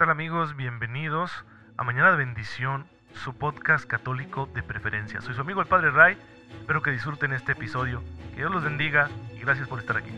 tal 0.00 0.08
amigos? 0.08 0.56
Bienvenidos 0.56 1.30
a 1.76 1.84
Mañana 1.84 2.12
de 2.12 2.16
Bendición, 2.16 2.86
su 3.22 3.34
podcast 3.34 3.84
católico 3.84 4.48
de 4.54 4.62
preferencia. 4.62 5.20
Soy 5.20 5.34
su 5.34 5.42
amigo 5.42 5.60
el 5.60 5.66
Padre 5.66 5.90
Ray, 5.90 6.16
espero 6.58 6.80
que 6.80 6.90
disfruten 6.90 7.34
este 7.34 7.52
episodio, 7.52 8.02
que 8.30 8.36
Dios 8.36 8.50
los 8.50 8.64
bendiga 8.64 9.10
y 9.36 9.40
gracias 9.40 9.68
por 9.68 9.78
estar 9.78 9.98
aquí. 9.98 10.08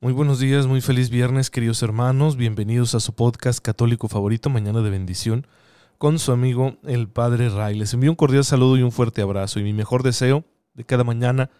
Muy 0.00 0.12
buenos 0.12 0.40
días, 0.40 0.66
muy 0.66 0.80
feliz 0.80 1.10
viernes 1.10 1.48
queridos 1.48 1.80
hermanos, 1.84 2.36
bienvenidos 2.36 2.96
a 2.96 2.98
su 2.98 3.14
podcast 3.14 3.64
católico 3.64 4.08
favorito, 4.08 4.50
Mañana 4.50 4.80
de 4.80 4.90
Bendición, 4.90 5.46
con 5.96 6.18
su 6.18 6.32
amigo 6.32 6.78
el 6.82 7.06
Padre 7.06 7.50
Ray. 7.50 7.78
Les 7.78 7.94
envío 7.94 8.10
un 8.10 8.16
cordial 8.16 8.44
saludo 8.44 8.76
y 8.76 8.82
un 8.82 8.90
fuerte 8.90 9.22
abrazo 9.22 9.60
y 9.60 9.62
mi 9.62 9.72
mejor 9.72 10.02
deseo 10.02 10.44
de 10.74 10.84
cada 10.84 11.04
mañana, 11.04 11.50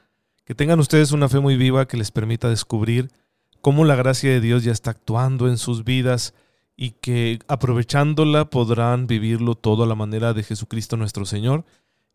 que 0.44 0.54
tengan 0.54 0.80
ustedes 0.80 1.12
una 1.12 1.28
fe 1.28 1.40
muy 1.40 1.56
viva 1.56 1.86
que 1.86 1.96
les 1.96 2.10
permita 2.10 2.48
descubrir 2.48 3.10
cómo 3.60 3.84
la 3.84 3.94
gracia 3.94 4.30
de 4.30 4.40
Dios 4.40 4.62
ya 4.62 4.72
está 4.72 4.90
actuando 4.90 5.48
en 5.48 5.56
sus 5.56 5.84
vidas 5.84 6.34
y 6.76 6.90
que 6.90 7.38
aprovechándola 7.48 8.50
podrán 8.50 9.06
vivirlo 9.06 9.54
todo 9.54 9.84
a 9.84 9.86
la 9.86 9.94
manera 9.94 10.34
de 10.34 10.42
Jesucristo 10.42 10.96
nuestro 10.96 11.24
Señor 11.24 11.64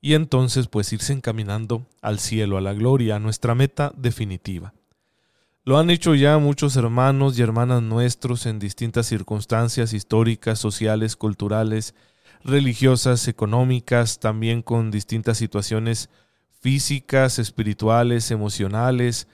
y 0.01 0.13
entonces 0.13 0.67
pues 0.67 0.93
irse 0.93 1.13
encaminando 1.13 1.85
al 2.01 2.19
cielo, 2.19 2.57
a 2.57 2.61
la 2.61 2.73
gloria, 2.73 3.15
a 3.15 3.19
nuestra 3.19 3.55
meta 3.55 3.91
definitiva. 3.97 4.73
Lo 5.65 5.77
han 5.77 5.89
hecho 5.89 6.15
ya 6.15 6.37
muchos 6.37 6.75
hermanos 6.77 7.37
y 7.37 7.41
hermanas 7.41 7.81
nuestros 7.81 8.45
en 8.45 8.59
distintas 8.59 9.07
circunstancias 9.07 9.93
históricas, 9.93 10.59
sociales, 10.59 11.15
culturales, 11.15 11.95
religiosas, 12.43 13.27
económicas, 13.27 14.19
también 14.19 14.61
con 14.61 14.91
distintas 14.91 15.37
situaciones 15.37 16.09
físicas, 16.59 17.39
espirituales, 17.39 18.31
emocionales, 18.31 19.27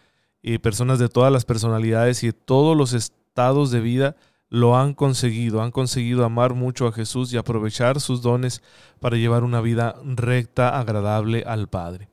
y 0.47 0.59
personas 0.59 0.99
de 0.99 1.09
todas 1.09 1.33
las 1.33 1.43
personalidades 1.43 2.21
y 2.21 2.27
de 2.27 2.33
todos 2.33 2.77
los 2.77 2.93
estados 2.93 3.71
de 3.71 3.79
vida 3.79 4.15
lo 4.47 4.77
han 4.77 4.93
conseguido, 4.93 5.63
han 5.63 5.71
conseguido 5.71 6.23
amar 6.23 6.53
mucho 6.53 6.85
a 6.85 6.91
Jesús 6.91 7.33
y 7.33 7.37
aprovechar 7.37 7.99
sus 7.99 8.21
dones 8.21 8.61
para 8.99 9.17
llevar 9.17 9.43
una 9.43 9.59
vida 9.59 9.95
recta, 10.03 10.79
agradable 10.79 11.43
al 11.47 11.67
Padre. 11.67 12.09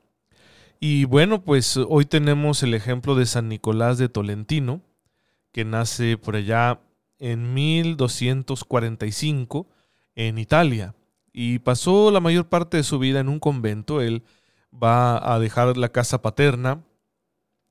Y 0.81 1.05
bueno, 1.05 1.42
pues 1.42 1.77
hoy 1.77 2.06
tenemos 2.06 2.62
el 2.62 2.73
ejemplo 2.73 3.14
de 3.14 3.27
San 3.27 3.51
Nicolás 3.51 3.98
de 3.98 4.08
Tolentino, 4.08 4.81
que 5.53 5.67
nace 5.67 6.17
por 6.17 6.36
allá 6.36 6.81
en 7.19 7.53
1245 7.53 9.69
en 10.14 10.39
Italia 10.39 10.95
y 11.34 11.58
pasó 11.58 12.11
la 12.11 12.20
mayor 12.20 12.48
parte 12.48 12.79
de 12.79 12.83
su 12.83 12.98
vida 12.98 13.20
en 13.20 13.29
un 13.29 13.41
convento. 13.41 14.01
Él 14.01 14.23
va 14.73 15.34
a 15.34 15.39
dejar 15.39 15.77
la 15.77 15.91
casa 15.91 16.23
paterna 16.23 16.83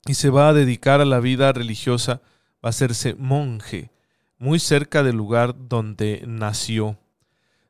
y 0.06 0.14
se 0.14 0.30
va 0.30 0.48
a 0.48 0.52
dedicar 0.52 1.00
a 1.00 1.04
la 1.04 1.20
vida 1.20 1.52
religiosa, 1.52 2.22
va 2.64 2.68
a 2.68 2.70
hacerse 2.70 3.14
monje, 3.14 3.90
muy 4.38 4.58
cerca 4.58 5.02
del 5.02 5.16
lugar 5.16 5.54
donde 5.68 6.24
nació. 6.26 6.98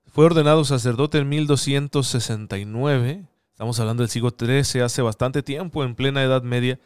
Fue 0.06 0.24
ordenado 0.24 0.64
sacerdote 0.64 1.18
en 1.18 1.28
1269, 1.28 3.26
estamos 3.50 3.80
hablando 3.80 4.02
del 4.02 4.10
siglo 4.10 4.34
XIII, 4.38 4.82
hace 4.82 5.02
bastante 5.02 5.42
tiempo, 5.42 5.84
en 5.84 5.94
plena 5.94 6.22
Edad 6.22 6.42
Media, 6.42 6.78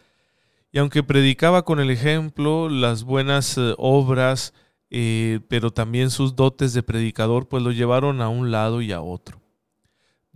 y 0.72 0.78
aunque 0.78 1.03
predicaba 1.03 1.64
con 1.64 1.81
el 1.81 1.91
ejemplo, 1.91 2.69
las 2.69 3.05
buenas 3.05 3.56
eh, 3.56 3.75
obras, 3.78 4.53
eh, 4.91 5.41
pero 5.48 5.72
también 5.72 6.10
sus 6.10 6.36
dotes 6.36 6.75
de 6.75 6.83
predicador, 6.83 7.48
pues 7.48 7.62
lo 7.62 7.72
llevaron 7.72 8.20
a 8.20 8.28
un 8.28 8.50
lado 8.50 8.83
y 8.83 8.92
a 8.92 9.00
otro. 9.00 9.41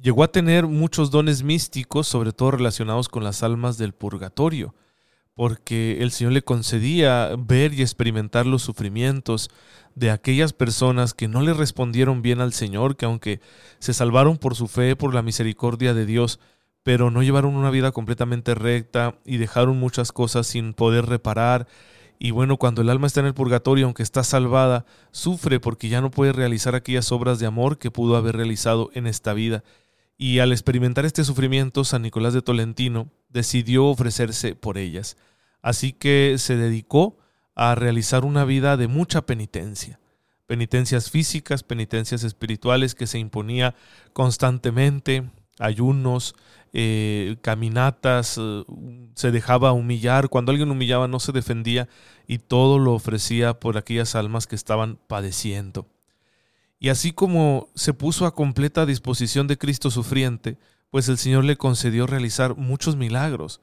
Llegó 0.03 0.25
a 0.25 0.33
tener 0.33 0.67
muchos 0.67 1.11
dones 1.11 1.43
místicos, 1.43 2.09
sobre 2.09 2.33
todo 2.33 2.53
relacionados 2.53 3.11
con 3.11 3.23
las 3.23 3.43
almas 3.43 3.77
del 3.77 3.93
purgatorio, 3.93 4.75
porque 5.35 5.99
el 6.01 6.11
Señor 6.11 6.33
le 6.33 6.41
concedía 6.41 7.33
ver 7.37 7.75
y 7.75 7.83
experimentar 7.83 8.47
los 8.47 8.63
sufrimientos 8.63 9.51
de 9.95 10.11
aquellas 10.11 10.55
personas 10.55 11.13
que 11.13 11.29
no 11.29 11.43
le 11.43 11.53
respondieron 11.53 12.23
bien 12.23 12.41
al 12.41 12.55
Señor, 12.55 12.97
que 12.97 13.05
aunque 13.05 13.41
se 13.79 13.93
salvaron 13.93 14.39
por 14.39 14.55
su 14.55 14.69
fe, 14.69 14.97
por 14.97 15.13
la 15.13 15.21
misericordia 15.21 15.93
de 15.93 16.07
Dios, 16.07 16.41
pero 16.83 17.11
no 17.11 17.23
llevaron 17.23 17.55
una 17.55 17.71
vida 17.71 17.93
completamente 17.93 18.55
recta 18.55 19.19
y 19.27 19.37
dejaron 19.37 19.79
muchas 19.79 20.13
cosas 20.13 20.47
sin 20.47 20.73
poder 20.73 21.05
reparar. 21.05 21.67
Y 22.19 22.31
bueno, 22.31 22.57
cuando 22.57 22.81
el 22.81 22.89
alma 22.89 23.07
está 23.07 23.21
en 23.21 23.27
el 23.27 23.35
purgatorio, 23.35 23.85
aunque 23.85 24.03
está 24.03 24.25
salvada, 24.25 24.87
sufre 25.11 25.61
porque 25.61 25.91
ya 25.91 26.01
no 26.01 26.11
puede 26.11 26.33
realizar 26.33 26.75
aquellas 26.75 27.13
obras 27.13 27.39
de 27.39 27.45
amor 27.45 27.77
que 27.77 27.91
pudo 27.91 28.17
haber 28.17 28.37
realizado 28.37 28.89
en 28.95 29.07
esta 29.07 29.35
vida 29.35 29.63
y 30.23 30.41
al 30.41 30.53
experimentar 30.53 31.07
este 31.07 31.25
sufrimiento, 31.25 31.83
San 31.83 32.03
Nicolás 32.03 32.35
de 32.35 32.43
Tolentino 32.43 33.11
decidió 33.31 33.87
ofrecerse 33.87 34.55
por 34.55 34.77
ellas. 34.77 35.17
Así 35.63 35.95
que 35.95 36.35
se 36.37 36.57
dedicó 36.57 37.17
a 37.55 37.75
realizar 37.75 38.27
una 38.27 38.45
vida 38.45 38.77
de 38.77 38.87
mucha 38.87 39.25
penitencia. 39.25 39.99
Penitencias 40.47 41.11
físicas, 41.11 41.63
penitencias 41.63 42.23
espirituales 42.23 42.95
que 42.95 43.07
se 43.07 43.19
imponía 43.19 43.75
constantemente, 44.13 45.31
ayunos, 45.59 46.35
eh, 46.75 47.39
caminatas, 47.41 48.37
eh, 48.39 48.65
se 49.15 49.31
dejaba 49.31 49.73
humillar. 49.73 50.29
Cuando 50.29 50.53
alguien 50.53 50.71
humillaba 50.71 51.09
no 51.09 51.19
se 51.19 51.33
defendía 51.33 51.89
y 52.27 52.41
todo 52.41 52.79
lo 52.79 52.93
ofrecía 52.93 53.59
por 53.59 53.79
aquellas 53.79 54.15
almas 54.15 54.47
que 54.47 54.57
estaban 54.57 54.99
padeciendo. 55.07 55.87
Y 56.81 56.89
así 56.89 57.13
como 57.13 57.69
se 57.75 57.93
puso 57.93 58.25
a 58.25 58.35
completa 58.35 58.87
disposición 58.87 59.47
de 59.47 59.59
Cristo 59.59 59.91
sufriente, 59.91 60.59
pues 60.89 61.09
el 61.11 61.19
Señor 61.19 61.45
le 61.45 61.57
concedió 61.57 62.07
realizar 62.07 62.57
muchos 62.57 62.97
milagros. 62.97 63.61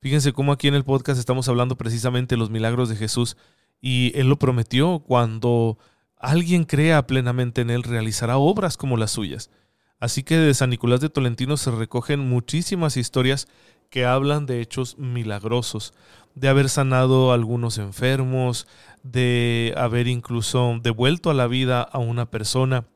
Fíjense 0.00 0.32
cómo 0.32 0.52
aquí 0.52 0.68
en 0.68 0.74
el 0.74 0.84
podcast 0.84 1.18
estamos 1.18 1.48
hablando 1.48 1.76
precisamente 1.76 2.36
de 2.36 2.38
los 2.38 2.50
milagros 2.50 2.88
de 2.88 2.96
Jesús 2.96 3.36
y 3.80 4.12
Él 4.14 4.28
lo 4.28 4.38
prometió 4.38 5.00
cuando 5.00 5.76
alguien 6.16 6.64
crea 6.64 7.04
plenamente 7.06 7.62
en 7.62 7.70
Él 7.70 7.82
realizará 7.82 8.36
obras 8.36 8.76
como 8.76 8.96
las 8.96 9.10
suyas. 9.10 9.50
Así 9.98 10.22
que 10.22 10.36
de 10.36 10.54
San 10.54 10.70
Nicolás 10.70 11.00
de 11.00 11.10
Tolentino 11.10 11.56
se 11.56 11.72
recogen 11.72 12.20
muchísimas 12.20 12.96
historias 12.96 13.48
que 13.90 14.06
hablan 14.06 14.46
de 14.46 14.60
hechos 14.60 14.98
milagrosos, 14.98 15.94
de 16.34 16.48
haber 16.48 16.68
sanado 16.68 17.30
a 17.30 17.34
algunos 17.34 17.78
enfermos, 17.78 18.66
de 19.02 19.74
haber 19.76 20.06
incluso 20.08 20.78
devuelto 20.82 21.30
a 21.30 21.34
la 21.34 21.46
vida 21.46 21.82
a 21.82 21.98
una 21.98 22.30
persona 22.30 22.86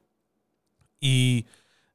y 1.00 1.46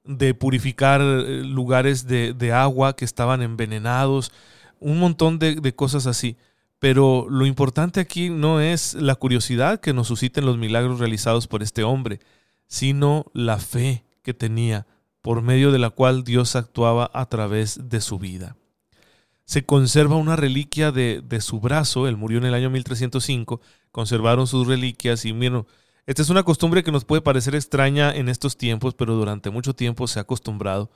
de 0.03 0.33
purificar 0.33 1.01
eh, 1.01 1.43
lugares 1.43 2.07
de, 2.07 2.51
agua 2.53 2.95
que 2.95 3.05
estaban 3.05 3.41
envenenados, 3.41 4.31
un 4.79 4.99
montón 4.99 5.39
de, 5.39 5.55
de 5.55 5.75
cosas 5.75 6.07
así. 6.07 6.37
Pero 6.79 7.27
lo 7.29 7.45
importante 7.45 7.99
aquí 7.99 8.29
no 8.29 8.59
es 8.59 8.95
la 8.95 9.15
curiosidad 9.15 9.79
que 9.79 9.93
nos 9.93 10.07
susciten 10.07 10.45
los 10.45 10.57
milagros 10.57 10.99
realizados 10.99 11.47
por 11.47 11.61
este 11.61 11.83
hombre, 11.83 12.19
sino 12.67 13.25
la 13.33 13.59
fe 13.59 14.03
que 14.23 14.33
tenía, 14.33 14.87
por 15.21 15.41
medio 15.41 15.71
de 15.71 15.79
la 15.79 15.91
cual 15.91 16.23
Dios 16.23 16.55
actuaba 16.55 17.11
a 17.13 17.27
través 17.27 17.89
de 17.89 18.01
su 18.01 18.17
vida 18.17 18.55
se 19.51 19.65
conserva 19.65 20.15
una 20.15 20.37
reliquia 20.37 20.93
de, 20.93 21.41
su 21.41 21.59
brazo, 21.59 22.07
él 22.07 22.15
murió 22.15 22.37
en 22.37 22.45
el 22.45 22.53
año 22.53 22.69
1305, 22.69 23.59
conservaron 23.91 24.47
sus 24.47 24.67
reliquias 24.67 25.25
y 25.25 25.31
bueno, 25.31 25.65
esta 26.05 26.21
es 26.21 26.29
una 26.29 26.43
costumbre 26.43 26.83
que 26.83 26.91
nos 26.91 27.05
puede 27.05 27.21
parecer 27.21 27.55
extraña 27.55 28.13
en 28.13 28.27
estos 28.29 28.57
tiempos, 28.57 28.95
pero 28.95 29.15
durante 29.15 29.49
mucho 29.49 29.75
tiempo 29.75 30.07
se 30.07 30.19
ha 30.19 30.23
acostumbrado 30.23 30.91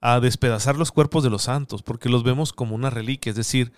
a 0.00 0.20
despedazar 0.20 0.76
los 0.76 0.92
cuerpos 0.92 1.22
de 1.22 1.30
los 1.30 1.42
santos, 1.42 1.82
porque 1.82 2.08
los 2.08 2.22
vemos 2.22 2.52
como 2.52 2.74
una 2.74 2.90
reliquia, 2.90 3.30
es 3.30 3.36
decir, 3.36 3.72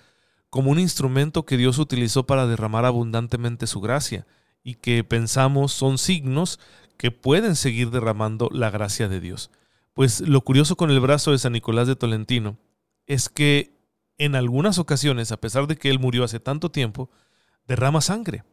como 0.51 0.71
un 0.71 0.79
instrumento 0.79 1.45
que 1.45 1.57
Dios 1.57 1.79
utilizó 1.79 2.27
para 2.27 2.47
derramar 2.47 2.85
abundantemente 2.85 3.67
su 3.67 3.81
gracia 3.81 4.27
y 4.63 4.77
que 4.77 5.05
pensamos 5.05 5.73
son 5.73 5.99
signos 5.99 6.59
que 6.97 7.11
pueden 7.11 7.57
seguir 7.57 7.91
derramando 7.91 8.49
la 8.53 8.71
gracia 8.71 9.09
de 9.09 9.21
Dios. 9.21 9.51
Pues 9.93 10.21
lo 10.21 10.41
curioso 10.41 10.77
con 10.77 10.91
el 10.91 11.01
brazo 11.01 11.33
de 11.33 11.39
San 11.39 11.53
Nicolás 11.53 11.87
de 11.87 11.97
Tolentino 11.97 12.57
es 13.07 13.29
que 13.29 13.75
en 14.17 14.35
algunas 14.35 14.79
ocasiones, 14.79 15.33
a 15.33 15.37
pesar 15.37 15.67
de 15.67 15.77
que 15.77 15.91
él 15.91 15.99
murió 15.99 16.25
hace 16.25 16.41
tanto 16.41 16.71
tiempo, 16.71 17.11
derrama 17.67 18.01
sangre. 18.01 18.45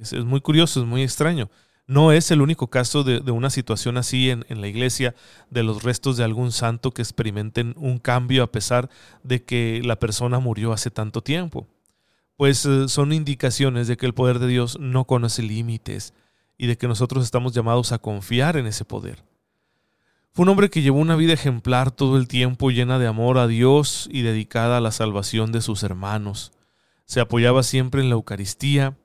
Es, 0.00 0.12
muy 0.24 0.40
curioso, 0.40 0.80
es 0.80 0.86
muy 0.86 1.02
extraño. 1.02 1.50
No 1.86 2.12
es 2.12 2.30
el 2.30 2.42
único 2.42 2.68
caso 2.68 3.02
de, 3.02 3.30
una 3.30 3.48
situación 3.48 3.96
así 3.96 4.30
en, 4.30 4.44
la 4.48 4.68
iglesia, 4.68 5.14
de 5.50 5.62
los 5.62 5.82
restos 5.82 6.16
de 6.16 6.24
algún 6.24 6.52
santo 6.52 6.92
que 6.92 7.00
experimenten 7.00 7.74
un 7.78 7.98
cambio 7.98 8.42
a 8.42 8.52
pesar 8.52 8.90
de 9.22 9.42
que 9.42 9.80
la 9.82 9.98
persona 9.98 10.38
murió 10.38 10.72
hace 10.72 10.90
tanto 10.90 11.22
tiempo. 11.22 11.66
Pues 12.36 12.66
eh, 12.66 12.88
son 12.88 13.12
indicaciones 13.12 13.88
de 13.88 13.96
que 13.96 14.06
el 14.06 14.14
poder 14.14 14.38
de 14.38 14.48
Dios 14.48 14.78
no 14.78 15.06
conoce 15.06 15.42
límites 15.42 16.12
y 16.58 16.66
de 16.66 16.76
que 16.76 16.88
nosotros 16.88 17.24
estamos 17.24 17.54
llamados 17.54 17.92
a 17.92 17.98
confiar 17.98 18.56
en 18.58 18.66
ese 18.66 18.84
poder. 18.84 19.24
Fue 20.32 20.44
un 20.44 20.50
hombre 20.50 20.70
que 20.70 20.82
llevó 20.82 20.98
una 20.98 21.16
vida 21.16 21.32
ejemplar 21.32 21.90
todo 21.90 22.16
el 22.16 22.28
tiempo 22.28 22.70
llena 22.70 22.98
de 22.98 23.06
amor 23.06 23.38
a 23.38 23.46
Dios 23.46 24.08
y 24.12 24.22
dedicada 24.22 24.76
a 24.76 24.80
la 24.80 24.92
salvación 24.92 25.52
de 25.52 25.62
sus 25.62 25.82
hermanos. 25.82 26.52
Se 27.06 27.20
apoyaba 27.20 27.62
siempre 27.62 28.02
en 28.02 28.08
la 28.08 28.14
Eucaristía, 28.14 28.96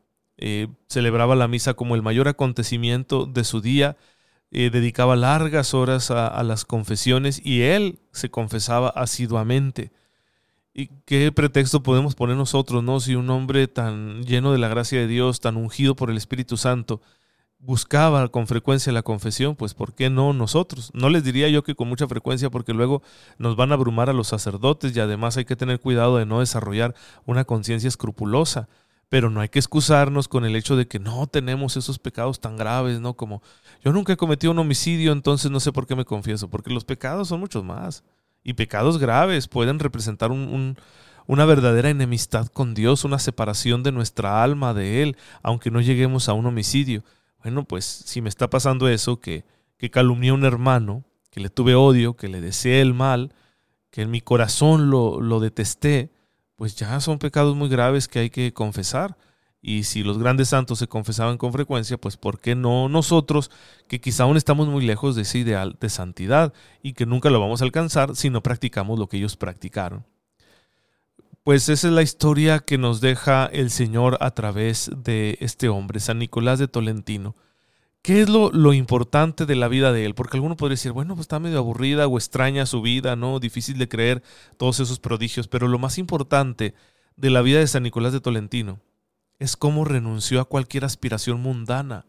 eh, 0.45 0.68
celebraba 0.90 1.38
la 1.38 1.48
misa 1.48 1.74
como 1.74 1.95
el 1.95 2.01
mayor 2.01 2.28
acontecimiento 2.28 3.25
de 3.25 3.45
su 3.45 3.62
día, 3.62 3.95
eh, 4.51 4.72
dedicaba 4.72 5.16
largas 5.16 5.74
horas 5.74 6.12
a, 6.12 6.44
las 6.44 6.66
confesiones 6.66 7.40
y 7.45 7.62
él 7.62 8.00
se 8.12 8.30
confesaba 8.30 8.90
asiduamente. 8.90 9.94
¿Y 10.74 10.88
qué 11.06 11.31
pretexto 11.31 11.81
podemos 11.81 12.16
poner 12.16 12.36
nosotros, 12.36 12.84
no? 12.84 13.00
Si 13.00 13.16
un 13.16 13.30
hombre 13.30 13.69
tan 13.69 14.24
lleno 14.24 14.51
de 14.51 14.57
la 14.57 14.68
gracia 14.68 15.00
de 15.00 15.07
Dios, 15.07 15.40
tan 15.40 15.56
ungido 15.56 15.95
por 15.95 16.10
el 16.10 16.18
Espíritu 16.18 16.57
Santo, 16.57 17.00
buscaba 17.57 18.28
con 18.28 18.45
frecuencia 18.45 18.92
la 18.92 19.01
confesión, 19.01 19.56
pues 19.56 19.74
¿por 19.74 19.95
qué 19.95 20.10
no 20.10 20.34
nosotros? 20.34 20.92
No 20.94 21.07
les 21.07 21.24
diría 21.24 21.48
yo 21.48 21.63
que 21.63 21.74
con 21.74 21.88
mucha 21.88 22.10
frecuencia 22.10 22.50
porque 22.50 22.74
luego 22.74 23.01
nos 23.38 23.56
van 23.56 23.72
a 23.72 23.75
abrumar 23.75 24.10
a 24.10 24.13
los 24.13 24.28
sacerdotes 24.28 24.94
y 24.94 25.00
además 25.00 25.38
hay 25.38 25.45
que 25.45 25.56
tener 25.56 25.80
cuidado 25.80 26.18
de 26.18 26.25
no 26.25 26.42
desarrollar 26.42 26.95
una 27.25 27.45
conciencia 27.45 27.88
escrupulosa. 27.88 28.68
Pero 29.13 29.30
no 29.30 29.42
hay 29.42 29.50
que 29.50 29.60
excusarnos 29.60 30.27
con 30.27 30.44
el 30.44 30.56
hecho 30.56 30.75
de 30.75 30.88
que 30.88 30.98
no 30.98 31.27
tenemos 31.27 31.77
esos 31.77 32.00
pecados 32.00 32.39
tan 32.39 32.57
graves, 32.57 33.00
¿no? 33.00 33.13
Como 33.13 33.44
yo 33.86 33.94
nunca 33.94 34.12
he 34.12 34.18
cometido 34.18 34.50
un 34.50 34.57
homicidio, 34.57 35.12
entonces 35.12 35.51
no 35.51 35.60
sé 35.60 35.71
por 35.71 35.86
qué 35.86 35.95
me 35.95 36.04
confieso, 36.04 36.50
porque 36.50 36.74
los 36.74 36.83
pecados 36.83 37.27
son 37.27 37.39
muchos 37.39 37.63
más. 37.63 38.04
Y 38.44 38.54
pecados 38.54 38.98
graves 38.98 39.48
pueden 39.48 39.77
representar 39.77 40.31
una 40.31 41.45
verdadera 41.45 41.92
enemistad 41.92 42.48
con 42.48 42.74
Dios, 42.74 43.04
una 43.04 43.19
separación 43.19 43.83
de 43.83 43.92
nuestra 43.92 44.42
alma 44.42 44.74
de 44.74 45.04
Él, 45.04 45.16
aunque 45.44 45.69
no 45.69 45.80
lleguemos 45.80 46.27
a 46.27 46.33
un 46.33 46.48
homicidio. 46.48 47.04
Bueno, 47.44 47.66
pues 47.66 47.86
si 47.86 48.19
me 48.19 48.30
está 48.30 48.50
pasando 48.50 48.88
eso, 48.88 49.19
que, 49.19 49.45
que 49.77 49.92
calumnié 49.92 50.31
a 50.31 50.33
un 50.33 50.44
hermano, 50.44 51.04
que 51.30 51.39
le 51.39 51.51
tuve 51.51 51.75
odio, 51.75 52.16
que 52.16 52.30
le 52.30 52.42
deseé 52.42 52.81
el 52.81 52.95
mal, 52.95 53.36
que 53.92 54.01
en 54.01 54.09
mi 54.09 54.21
corazón 54.21 54.89
lo, 54.89 55.21
lo 55.21 55.39
detesté, 55.39 56.09
pues 56.55 56.75
ya 56.75 57.00
son 57.00 57.19
pecados 57.19 57.55
muy 57.55 57.69
graves 57.69 58.07
que 58.07 58.19
hay 58.19 58.29
que 58.29 58.53
confesar. 58.53 59.17
Y 59.61 59.83
si 59.83 60.03
los 60.03 60.19
grandes 60.19 60.50
santos 60.50 60.79
se 60.79 60.88
confesaban 60.88 61.38
con 61.38 61.53
frecuencia, 61.53 61.97
pues 61.97 62.17
¿por 62.17 62.39
qué 62.39 62.53
no 62.53 62.89
nosotros, 62.89 63.50
que 63.88 64.01
quizá 64.01 64.23
aún 64.23 64.35
estamos 64.35 64.67
muy 64.67 64.85
lejos 64.85 65.15
de 65.15 65.21
ese 65.21 65.39
ideal 65.39 65.77
de 65.79 65.89
santidad 65.89 66.53
y 66.81 66.94
que 66.94 67.05
nunca 67.05 67.29
lo 67.29 67.39
vamos 67.39 67.61
a 67.61 67.65
alcanzar 67.65 68.15
si 68.17 68.29
no 68.29 68.44
practicamos 68.44 69.00
lo 69.00 69.07
que 69.07 69.17
ellos 69.17 69.38
practicaron? 69.38 70.05
Pues 71.44 71.69
esa 71.69 71.88
es 71.88 71.94
la 71.94 72.01
historia 72.01 72.59
que 72.59 72.77
nos 72.77 72.99
deja 72.99 73.45
el 73.45 73.69
Señor 73.69 74.17
a 74.19 74.31
través 74.31 74.91
de 74.95 75.38
este 75.39 75.69
hombre, 75.69 75.99
San 75.99 76.19
Nicolás 76.19 76.59
de 76.59 76.67
Tolentino. 76.67 77.35
¿Qué 78.03 78.21
es 78.21 78.27
lo, 78.27 78.73
importante 78.73 79.45
de 79.45 79.55
la 79.55 79.69
vida 79.69 79.94
de 79.94 80.03
él? 80.03 80.13
Porque 80.13 80.35
alguno 80.35 80.57
podría 80.57 80.73
decir, 80.73 80.91
bueno, 80.91 81.15
pues 81.15 81.23
está 81.23 81.39
medio 81.39 81.57
aburrida 81.57 82.05
o 82.05 82.17
extraña 82.17 82.65
su 82.65 82.81
vida, 82.81 83.15
¿no? 83.15 83.39
Difícil 83.39 83.77
de 83.77 83.88
creer 83.88 84.21
todos 84.57 84.81
esos 84.81 85.00
prodigios, 85.00 85.47
pero 85.47 85.69
lo 85.69 85.79
más 85.79 85.97
importante 85.97 86.75
de 87.15 87.29
la 87.29 87.41
vida 87.41 87.59
de 87.59 87.67
San 87.67 87.83
Nicolás 87.83 88.11
de 88.11 88.19
Tolentino 88.19 88.81
es 89.39 89.55
cómo 89.55 89.85
renunció 89.85 90.41
a 90.41 90.45
cualquier 90.45 90.83
aspiración 90.83 91.39
mundana 91.41 92.05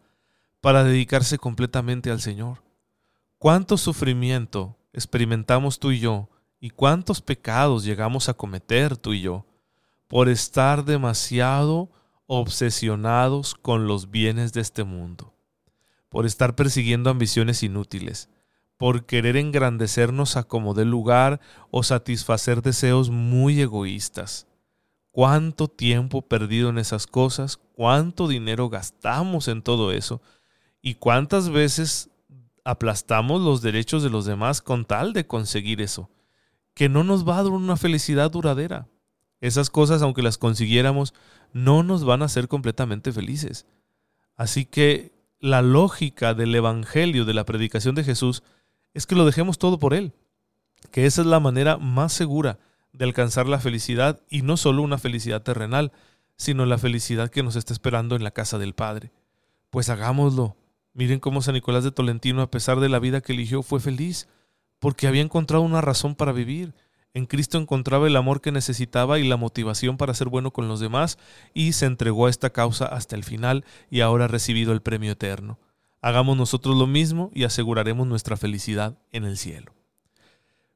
para 0.59 0.83
dedicarse 0.83 1.37
completamente 1.37 2.11
al 2.11 2.19
Señor. 2.19 2.61
¿Cuánto 3.37 3.77
sufrimiento 3.77 4.75
experimentamos 4.91 5.79
tú 5.79 5.91
y 5.91 5.99
yo 5.99 6.29
y 6.59 6.71
cuántos 6.71 7.21
pecados 7.21 7.85
llegamos 7.85 8.27
a 8.27 8.33
cometer 8.33 8.97
tú 8.97 9.13
y 9.13 9.21
yo 9.21 9.45
por 10.09 10.27
estar 10.27 10.83
demasiado 10.83 11.89
obsesionados 12.27 13.55
con 13.55 13.87
los 13.87 14.11
bienes 14.11 14.51
de 14.51 14.59
este 14.59 14.83
mundo, 14.83 15.34
por 16.15 16.25
estar 16.25 16.55
persiguiendo 16.55 17.09
ambiciones 17.09 17.61
inútiles, 17.61 18.29
por 18.77 19.05
querer 19.05 19.35
engrandecernos 19.35 20.37
a 20.37 20.45
como 20.45 20.73
de 20.73 20.85
lugar 20.85 21.41
o 21.71 21.83
satisfacer 21.83 22.61
deseos 22.61 23.09
muy 23.09 23.59
egoístas 23.59 24.47
cuánto 25.11 25.67
tiempo 25.67 26.21
perdido 26.21 26.69
en 26.69 26.77
esas 26.77 27.05
cosas, 27.05 27.59
cuánto 27.73 28.29
dinero 28.29 28.69
gastamos 28.69 29.49
en 29.49 29.61
todo 29.61 29.91
eso 29.91 30.21
y 30.81 30.93
cuántas 30.95 31.49
veces 31.49 32.09
aplastamos 32.63 33.41
los 33.41 33.61
derechos 33.61 34.01
de 34.01 34.09
los 34.09 34.23
demás 34.23 34.61
con 34.61 34.85
tal 34.85 35.11
de 35.11 35.27
conseguir 35.27 35.81
eso, 35.81 36.09
que 36.73 36.87
no 36.87 37.03
nos 37.03 37.27
va 37.27 37.39
a 37.39 37.43
dar 37.43 37.51
una 37.51 37.75
felicidad 37.75 38.31
duradera. 38.31 38.87
Esas 39.41 39.69
cosas, 39.69 40.01
aunque 40.01 40.21
las 40.21 40.37
consiguiéramos, 40.37 41.13
no 41.51 41.83
nos 41.83 42.05
van 42.05 42.21
a 42.21 42.27
hacer 42.27 42.47
completamente 42.47 43.11
felices. 43.11 43.65
Así 44.37 44.65
que 44.65 45.14
la 45.39 45.61
lógica 45.61 46.33
del 46.33 46.53
Evangelio, 46.55 47.25
de 47.25 47.33
la 47.33 47.45
predicación 47.45 47.95
de 47.95 48.03
Jesús, 48.03 48.43
es 48.93 49.05
que 49.05 49.15
lo 49.15 49.25
dejemos 49.25 49.57
todo 49.57 49.79
por 49.79 49.93
Él, 49.93 50.13
que 50.91 51.05
esa 51.05 51.21
es 51.21 51.27
la 51.27 51.39
manera 51.39 51.77
más 51.77 52.13
segura 52.13 52.59
de 52.93 53.05
alcanzar 53.05 53.47
la 53.47 53.59
felicidad 53.59 54.21
y 54.29 54.41
no 54.41 54.57
solo 54.57 54.81
una 54.81 54.97
felicidad 54.97 55.41
terrenal, 55.41 55.91
sino 56.37 56.65
la 56.65 56.77
felicidad 56.77 57.29
que 57.29 57.43
nos 57.43 57.55
está 57.55 57.73
esperando 57.73 58.15
en 58.15 58.23
la 58.23 58.31
casa 58.31 58.57
del 58.57 58.73
Padre. 58.73 59.11
Pues 59.69 59.89
hagámoslo. 59.89 60.55
Miren 60.93 61.19
cómo 61.19 61.41
San 61.41 61.55
Nicolás 61.55 61.83
de 61.83 61.91
Tolentino, 61.91 62.41
a 62.41 62.49
pesar 62.49 62.79
de 62.79 62.87
la 62.87 62.99
vida 62.99 63.21
que 63.21 63.33
eligió, 63.33 63.63
fue 63.63 63.81
feliz, 63.81 64.29
porque 64.79 65.07
había 65.07 65.21
encontrado 65.21 65.63
una 65.63 65.81
razón 65.81 66.15
para 66.15 66.31
vivir. 66.31 66.73
En 67.15 67.27
Cristo 67.27 67.57
encontraba 67.57 68.07
el 68.07 68.17
amor 68.17 68.41
que 68.41 68.51
necesitaba 68.51 69.19
y 69.19 69.23
la 69.25 69.37
motivación 69.37 69.95
para 69.95 70.13
ser 70.13 70.27
bueno 70.27 70.51
con 70.51 70.67
los 70.67 70.81
demás, 70.81 71.17
y 71.53 71.71
se 71.71 71.85
entregó 71.85 72.27
a 72.27 72.29
esta 72.29 72.49
causa 72.49 72.87
hasta 72.87 73.15
el 73.15 73.23
final 73.23 73.63
y 73.89 74.01
ahora 74.01 74.25
ha 74.25 74.27
recibido 74.27 74.73
el 74.73 74.81
premio 74.81 75.13
eterno. 75.13 75.57
Hagamos 76.01 76.35
nosotros 76.35 76.75
lo 76.75 76.87
mismo 76.87 77.31
y 77.33 77.45
aseguraremos 77.45 78.05
nuestra 78.05 78.35
felicidad 78.35 78.97
en 79.13 79.23
el 79.23 79.37
cielo. 79.37 79.71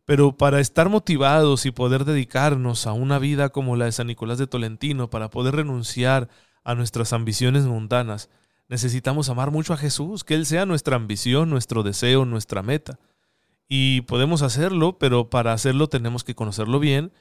Pero 0.06 0.38
para 0.38 0.62
estar 0.62 0.88
motivados 0.88 1.65
y 1.65 1.71
poder 1.71 2.06
dedicarnos 2.06 2.88
a 2.88 2.94
una 2.94 3.19
vida 3.19 3.50
como 3.50 3.75
la 3.75 3.83
de 3.83 3.91
San 3.91 4.07
Nicolás 4.07 4.38
de 4.38 4.47
Tolentino, 4.47 5.09
para 5.09 5.30
poder 5.30 5.57
renunciar 5.57 6.30
a 6.63 6.74
nuestras 6.74 7.12
ambiciones 7.12 7.65
mundanas, 7.65 8.30
necesitamos 8.69 9.27
amar 9.27 9.51
mucho 9.51 9.74
a 9.74 9.77
Jesús, 9.77 10.24
que 10.24 10.36
Él 10.36 10.45
sea 10.45 10.65
nuestra 10.65 10.95
ambición, 10.95 11.50
nuestro 11.50 11.83
deseo, 11.83 12.24
nuestra 12.24 12.63
meta. 12.63 12.97
Y 13.69 14.01
podemos 14.01 14.42
hacerlo, 14.42 14.98
pero 14.98 15.30
para 15.30 15.54
hacerlo 15.54 15.88
tenemos 15.88 16.25
que 16.25 16.36
conocerlo 16.36 16.80
bien, 16.80 17.13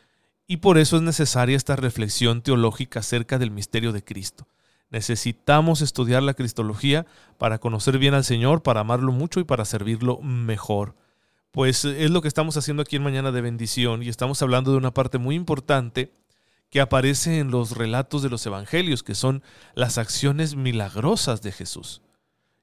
y 0.49 0.57
por 0.57 0.79
eso 0.79 0.97
es 0.97 1.03
necesaria 1.03 1.57
esta 1.57 1.77
reflexión 1.77 2.43
teológica 2.43 3.01
acerca 3.01 3.39
del 3.39 3.53
misterio 3.53 3.93
de 3.93 4.03
Cristo. 4.03 4.49
Necesitamos 4.91 5.83
estudiar 5.83 6.25
la 6.25 6.35
Cristología 6.35 7.07
para 7.37 7.59
conocer 7.59 7.99
bien 7.99 8.15
al 8.15 8.25
Señor, 8.25 8.63
para 8.63 8.81
amarlo 8.81 9.13
mucho 9.13 9.39
y 9.39 9.45
para 9.45 9.65
servirlo 9.65 10.21
mejor 10.23 10.97
pues 11.51 11.85
es 11.85 12.11
lo 12.11 12.23
que 12.23 12.29
estamos 12.29 12.57
haciendo 12.57 12.83
aquí 12.83 12.97
en 12.97 13.03
Mañana 13.03 13.33
de 13.33 13.41
Bendición 13.41 14.03
y 14.03 14.09
estamos 14.09 14.43
hablando 14.43 14.71
de 14.71 14.77
una 14.77 14.95
parte 14.95 15.19
muy 15.19 15.35
importante 15.35 16.13
que 16.71 16.81
aparece 16.81 17.39
en 17.39 17.51
los 17.51 17.77
relatos 17.77 18.23
de 18.23 18.29
los 18.29 18.45
evangelios, 18.45 19.03
que 19.03 19.15
son 19.15 19.43
las 19.75 19.97
acciones 19.97 20.55
milagrosas 20.55 21.41
de 21.41 21.53
Jesús. 21.53 22.03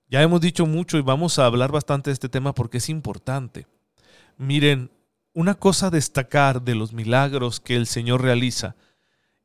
Ya 0.08 0.22
hemos 0.22 0.40
dicho 0.42 0.68
mucho 0.68 0.98
y 0.98 1.02
vamos 1.02 1.40
a 1.40 1.46
hablar 1.48 1.72
bastante 1.72 2.12
de 2.12 2.14
este 2.14 2.30
tema 2.30 2.54
porque 2.54 2.78
es 2.78 2.90
importante. 2.90 3.66
Miren, 4.38 4.92
una 5.34 5.56
cosa 5.56 5.88
a 5.88 5.92
destacar 5.92 6.62
de 6.62 6.76
los 6.76 6.94
milagros 6.94 7.60
que 7.60 7.76
el 7.76 7.88
Señor 7.88 8.22
realiza 8.22 8.76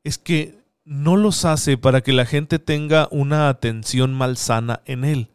es 0.04 0.18
que 0.18 0.60
no 0.84 1.16
los 1.16 1.44
hace 1.44 1.76
para 1.76 2.00
que 2.00 2.12
la 2.12 2.26
gente 2.26 2.58
tenga 2.58 3.08
una 3.10 3.48
atención 3.48 4.14
malsana 4.14 4.82
en 4.86 5.04
Él. 5.04 5.30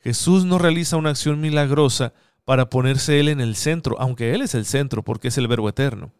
Jesús 0.00 0.44
no 0.44 0.58
realiza 0.58 0.96
una 0.96 1.10
acción 1.10 1.40
milagrosa 1.40 2.12
para 2.44 2.68
ponerse 2.68 3.20
Él 3.20 3.28
en 3.28 3.40
el 3.40 3.56
centro, 3.56 3.96
aunque 3.98 4.34
Él 4.34 4.42
es 4.42 4.54
el 4.54 4.66
centro 4.66 5.02
porque 5.02 5.28
es 5.28 5.38
el 5.38 5.48
verbo 5.48 5.68
eterno. 5.68 6.12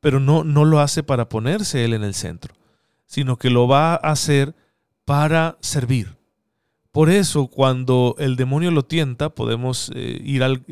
Pero 0.00 0.20
no, 0.20 0.44
no 0.44 0.64
lo 0.64 0.80
hace 0.80 1.02
para 1.02 1.28
ponerse 1.28 1.84
Él 1.84 1.94
en 1.94 2.04
el 2.04 2.14
centro, 2.14 2.54
sino 3.06 3.38
que 3.38 3.48
lo 3.48 3.66
va 3.66 3.92
a 3.94 3.96
hacer 3.96 4.54
para 5.04 5.56
servir. 5.60 6.16
Por 6.94 7.10
eso, 7.10 7.48
cuando 7.48 8.14
el 8.20 8.36
demonio 8.36 8.70
lo 8.70 8.84
tienta, 8.84 9.28
podemos 9.30 9.90
eh, 9.96 10.20
ir 10.22 10.44
al, 10.44 10.64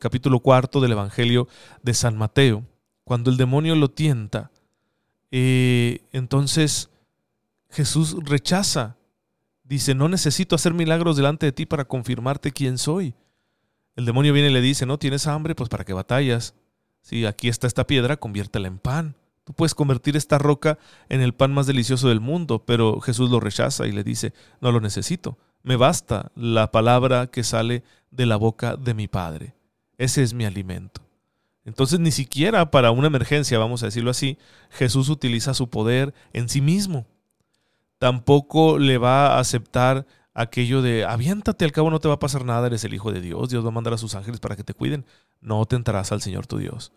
capítulo 0.00 0.40
cuarto 0.40 0.80
del 0.80 0.90
Evangelio 0.90 1.46
de 1.84 1.94
San 1.94 2.18
Mateo. 2.18 2.64
Cuando 3.04 3.30
el 3.30 3.36
demonio 3.36 3.76
lo 3.76 3.88
tienta, 3.88 4.50
eh, 5.30 6.00
entonces 6.10 6.90
Jesús 7.70 8.16
rechaza. 8.24 8.96
Dice, 9.62 9.94
no 9.94 10.08
necesito 10.08 10.56
hacer 10.56 10.74
milagros 10.74 11.16
delante 11.16 11.46
de 11.46 11.52
ti 11.52 11.64
para 11.64 11.84
confirmarte 11.84 12.50
quién 12.50 12.76
soy. 12.76 13.14
El 13.94 14.04
demonio 14.04 14.32
viene 14.32 14.50
y 14.50 14.52
le 14.52 14.60
dice, 14.60 14.84
no, 14.84 14.98
tienes 14.98 15.28
hambre, 15.28 15.54
pues 15.54 15.68
para 15.68 15.84
qué 15.84 15.92
batallas. 15.92 16.54
Si 17.02 17.24
aquí 17.24 17.48
está 17.48 17.68
esta 17.68 17.86
piedra, 17.86 18.16
conviértela 18.16 18.66
en 18.66 18.80
pan. 18.80 19.14
Tú 19.44 19.52
puedes 19.52 19.76
convertir 19.76 20.16
esta 20.16 20.38
roca 20.38 20.76
en 21.08 21.20
el 21.20 21.34
pan 21.34 21.54
más 21.54 21.68
delicioso 21.68 22.08
del 22.08 22.18
mundo, 22.18 22.64
pero 22.66 23.00
Jesús 23.00 23.30
lo 23.30 23.38
rechaza 23.38 23.86
y 23.86 23.92
le 23.92 24.02
dice, 24.02 24.34
no 24.60 24.72
lo 24.72 24.80
necesito. 24.80 25.38
Me 25.62 25.76
basta 25.76 26.30
la 26.34 26.70
palabra 26.70 27.26
que 27.26 27.44
sale 27.44 27.82
de 28.10 28.26
la 28.26 28.36
boca 28.36 28.76
de 28.76 28.94
mi 28.94 29.08
Padre. 29.08 29.54
Ese 29.96 30.22
es 30.22 30.32
mi 30.32 30.44
alimento. 30.44 31.02
Entonces 31.64 32.00
ni 32.00 32.12
siquiera 32.12 32.70
para 32.70 32.92
una 32.92 33.08
emergencia, 33.08 33.58
vamos 33.58 33.82
a 33.82 33.86
decirlo 33.86 34.10
así, 34.10 34.38
Jesús 34.70 35.10
utiliza 35.10 35.52
su 35.52 35.68
poder 35.68 36.14
en 36.32 36.48
sí 36.48 36.62
mismo. 36.62 37.06
Tampoco 37.98 38.78
le 38.78 38.96
va 38.96 39.34
a 39.34 39.40
aceptar 39.40 40.06
aquello 40.32 40.80
de 40.82 41.04
aviéntate, 41.04 41.64
al 41.64 41.72
cabo 41.72 41.90
no 41.90 41.98
te 41.98 42.08
va 42.08 42.14
a 42.14 42.20
pasar 42.20 42.44
nada, 42.44 42.68
eres 42.68 42.84
el 42.84 42.94
Hijo 42.94 43.12
de 43.12 43.20
Dios, 43.20 43.50
Dios 43.50 43.64
va 43.64 43.68
a 43.68 43.72
mandar 43.72 43.92
a 43.92 43.98
sus 43.98 44.14
ángeles 44.14 44.40
para 44.40 44.56
que 44.56 44.64
te 44.64 44.72
cuiden, 44.72 45.04
no 45.40 45.66
tentarás 45.66 46.12
al 46.12 46.22
Señor 46.22 46.46
tu 46.46 46.58
Dios. 46.58 46.92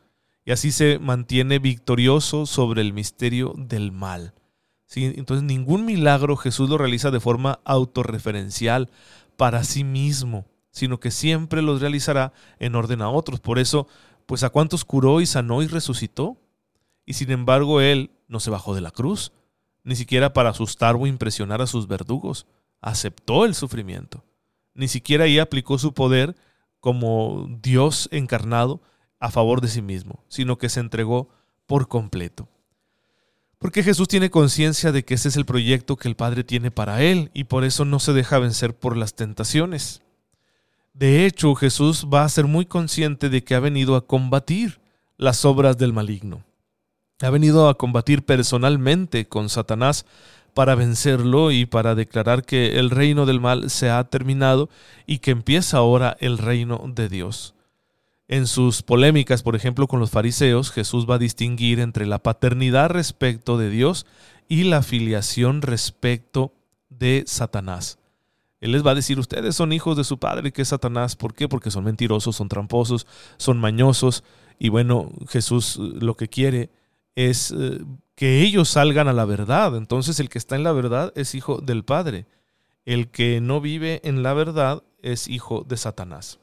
Y 0.46 0.52
así 0.52 0.72
se 0.72 1.00
mantiene 1.00 1.60
victorioso 1.60 2.46
sobre 2.46 2.82
el 2.82 2.94
misterio 2.94 3.54
del 3.58 3.92
mal. 3.92 4.34
Entonces 4.96 5.44
ningún 5.44 5.86
milagro 5.86 6.36
Jesús 6.36 6.70
lo 6.70 6.78
realiza 6.78 7.12
de 7.12 7.20
forma 7.20 7.60
autorreferencial 7.64 8.90
para 9.38 9.64
sí 9.64 9.84
mismo, 9.84 10.46
sino 10.72 11.00
que 11.00 11.12
siempre 11.12 11.62
los 11.62 11.82
realizará 11.82 12.34
en 12.60 12.76
orden 12.76 13.02
a 13.02 13.10
otros. 13.10 13.40
Por 13.40 13.60
eso, 13.60 13.88
pues 14.26 14.44
a 14.44 14.50
cuántos 14.50 14.86
curó 14.86 15.22
y 15.22 15.26
sanó 15.26 15.62
y 15.62 15.68
resucitó. 15.68 16.38
y 17.04 17.14
sin 17.14 17.32
embargo 17.32 17.82
él 17.82 18.12
no 18.28 18.40
se 18.40 18.52
bajó 18.52 18.76
de 18.76 18.82
la 18.82 18.92
cruz, 18.92 19.34
ni 19.84 19.96
siquiera 19.96 20.34
para 20.34 20.52
asustar 20.52 20.96
o 20.96 21.08
impresionar 21.08 21.62
a 21.62 21.68
sus 21.68 21.88
verdugos, 21.88 22.46
aceptó 22.80 23.46
el 23.46 23.56
sufrimiento, 23.56 24.24
ni 24.74 24.88
siquiera 24.88 25.26
ahí 25.26 25.40
aplicó 25.40 25.78
su 25.78 25.94
poder 25.94 26.36
como 26.80 27.48
Dios 27.62 28.08
encarnado 28.12 28.82
a 29.20 29.32
favor 29.32 29.62
de 29.62 29.68
sí 29.68 29.82
mismo, 29.82 30.24
sino 30.28 30.58
que 30.58 30.70
se 30.70 30.80
entregó 30.80 31.30
por 31.66 31.88
completo. 31.88 32.48
Porque 33.62 33.84
Jesús 33.84 34.08
tiene 34.08 34.32
conciencia 34.32 34.92
de 34.92 35.06
que 35.06 35.14
ese 35.14 35.30
es 35.30 35.36
el 35.36 35.46
proyecto 35.46 35.96
que 35.96 36.08
el 36.08 36.16
Padre 36.16 36.44
tiene 36.44 36.72
para 36.72 37.04
él 37.04 37.30
y 37.32 37.44
por 37.44 37.64
eso 37.64 37.86
no 37.86 38.00
se 38.00 38.12
deja 38.12 38.40
vencer 38.40 38.76
por 38.76 38.98
las 38.98 39.14
tentaciones. 39.14 40.02
De 40.96 41.28
hecho, 41.28 41.54
Jesús 41.54 42.08
va 42.12 42.24
a 42.24 42.30
ser 42.30 42.48
muy 42.48 42.66
consciente 42.66 43.30
de 43.30 43.44
que 43.44 43.54
ha 43.54 43.60
venido 43.60 43.96
a 43.96 44.08
combatir 44.08 44.82
las 45.16 45.46
obras 45.46 45.78
del 45.78 45.94
maligno. 45.94 46.44
Ha 47.22 47.30
venido 47.30 47.70
a 47.70 47.78
combatir 47.78 48.26
personalmente 48.26 49.28
con 49.28 49.48
Satanás 49.48 50.08
para 50.56 50.74
vencerlo 50.74 51.52
y 51.52 51.68
para 51.68 51.94
declarar 51.94 52.44
que 52.44 52.80
el 52.80 52.90
reino 52.90 53.28
del 53.28 53.40
mal 53.40 53.70
se 53.70 53.92
ha 53.92 54.04
terminado 54.06 54.72
y 55.06 55.20
que 55.20 55.30
empieza 55.30 55.78
ahora 55.78 56.18
el 56.20 56.40
reino 56.40 56.84
de 56.88 57.10
Dios. 57.10 57.54
En 58.32 58.48
sus 58.48 58.82
polémicas, 58.82 59.44
por 59.44 59.58
ejemplo, 59.58 59.88
con 59.88 60.00
los 60.00 60.10
fariseos, 60.10 60.72
Jesús 60.72 61.06
va 61.06 61.16
a 61.16 61.20
distinguir 61.20 61.82
entre 61.82 62.06
la 62.06 62.24
paternidad 62.24 62.90
respecto 62.90 63.58
de 63.58 63.70
Dios 63.70 64.06
y 64.48 64.64
la 64.64 64.84
filiación 64.84 65.62
respecto 65.62 66.54
de 66.88 67.26
Satanás. 67.28 68.00
Él 68.62 68.72
les 68.72 68.88
va 68.88 68.92
a 68.92 68.96
decir, 68.96 69.20
ustedes 69.20 69.54
son 69.58 69.74
hijos 69.74 69.98
de 69.98 70.06
su 70.06 70.18
padre, 70.18 70.54
que 70.54 70.62
es 70.62 70.70
Satanás. 70.70 71.18
¿Por 71.18 71.34
qué? 71.34 71.50
Porque 71.50 71.72
son 71.72 71.84
mentirosos, 71.84 72.38
son 72.38 72.48
tramposos, 72.48 73.06
son 73.36 73.60
mañosos. 73.60 74.24
Y 74.58 74.70
bueno, 74.70 75.12
Jesús 75.28 75.76
eh, 75.76 75.98
lo 76.00 76.16
que 76.16 76.30
quiere 76.30 76.70
es 77.16 77.52
eh, 77.52 77.84
que 78.16 78.44
ellos 78.44 78.70
salgan 78.70 79.10
a 79.10 79.14
la 79.14 79.26
verdad. 79.26 79.76
Entonces 79.76 80.22
el 80.22 80.30
que 80.30 80.38
está 80.38 80.56
en 80.56 80.64
la 80.64 80.72
verdad 80.72 81.12
es 81.18 81.36
hijo 81.36 81.60
del 81.60 81.84
Padre. 81.84 82.28
El 82.86 83.10
que 83.10 83.42
no 83.42 83.60
vive 83.60 84.00
en 84.06 84.24
la 84.24 84.34
verdad 84.34 84.84
es 85.02 85.28
hijo 85.28 85.66
de 85.68 85.76
Satanás. 85.76 86.41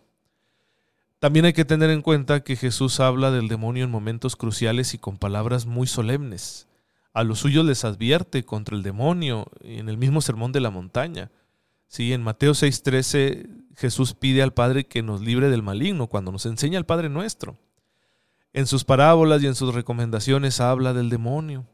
También 1.19 1.47
hay 1.47 1.53
que 1.53 1.65
tener 1.65 1.91
en 1.91 2.03
cuenta 2.03 2.45
que 2.45 2.55
Jesús 2.55 3.01
habla 3.01 3.33
del 3.33 3.49
demonio 3.49 3.85
en 3.85 3.91
momentos 3.91 4.37
cruciales 4.37 4.95
y 4.95 4.99
con 4.99 5.19
palabras 5.19 5.67
muy 5.67 5.89
solemnes. 5.89 6.69
A 7.13 7.25
los 7.25 7.41
suyos 7.41 7.65
les 7.65 7.85
advierte 7.85 8.45
contra 8.45 8.77
el 8.77 8.85
demonio 8.85 9.47
en 9.61 9.89
el 9.89 9.99
mismo 9.99 10.21
sermón 10.21 10.53
de 10.53 10.61
la 10.61 10.71
montaña. 10.71 11.33
Sí, 11.89 12.13
en 12.13 12.23
Mateo 12.23 12.53
6:13 12.53 13.49
Jesús 13.77 14.15
pide 14.15 14.43
al 14.43 14.53
Padre 14.53 14.87
que 14.87 15.03
nos 15.03 15.21
libre 15.21 15.51
del 15.51 15.63
maligno 15.63 16.07
cuando 16.07 16.31
nos 16.31 16.47
enseña 16.47 16.79
el 16.79 16.87
Padre 16.87 17.09
nuestro. 17.09 17.59
En 18.53 18.67
sus 18.67 18.85
parábolas 18.85 19.43
y 19.43 19.49
en 19.49 19.57
sus 19.57 19.75
recomendaciones 19.75 20.61
habla 20.61 20.93
del 20.93 21.11
demonio. 21.11 21.67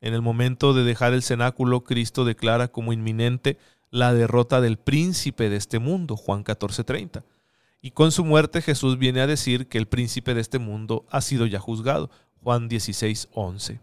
En 0.00 0.14
el 0.14 0.22
momento 0.22 0.74
de 0.74 0.84
dejar 0.84 1.12
el 1.12 1.22
cenáculo, 1.22 1.82
Cristo 1.82 2.24
declara 2.24 2.68
como 2.68 2.92
inminente 2.92 3.58
la 3.90 4.14
derrota 4.14 4.60
del 4.60 4.78
príncipe 4.78 5.50
de 5.50 5.56
este 5.56 5.80
mundo, 5.80 6.16
Juan 6.16 6.44
14:30. 6.44 7.24
Y 7.82 7.90
con 7.90 8.12
su 8.12 8.24
muerte 8.24 8.62
Jesús 8.62 8.96
viene 8.96 9.20
a 9.20 9.26
decir 9.26 9.66
que 9.66 9.76
el 9.76 9.88
príncipe 9.88 10.34
de 10.34 10.40
este 10.40 10.60
mundo 10.60 11.04
ha 11.10 11.20
sido 11.20 11.46
ya 11.46 11.58
juzgado. 11.58 12.10
Juan 12.40 12.68
16, 12.68 13.28
11. 13.32 13.80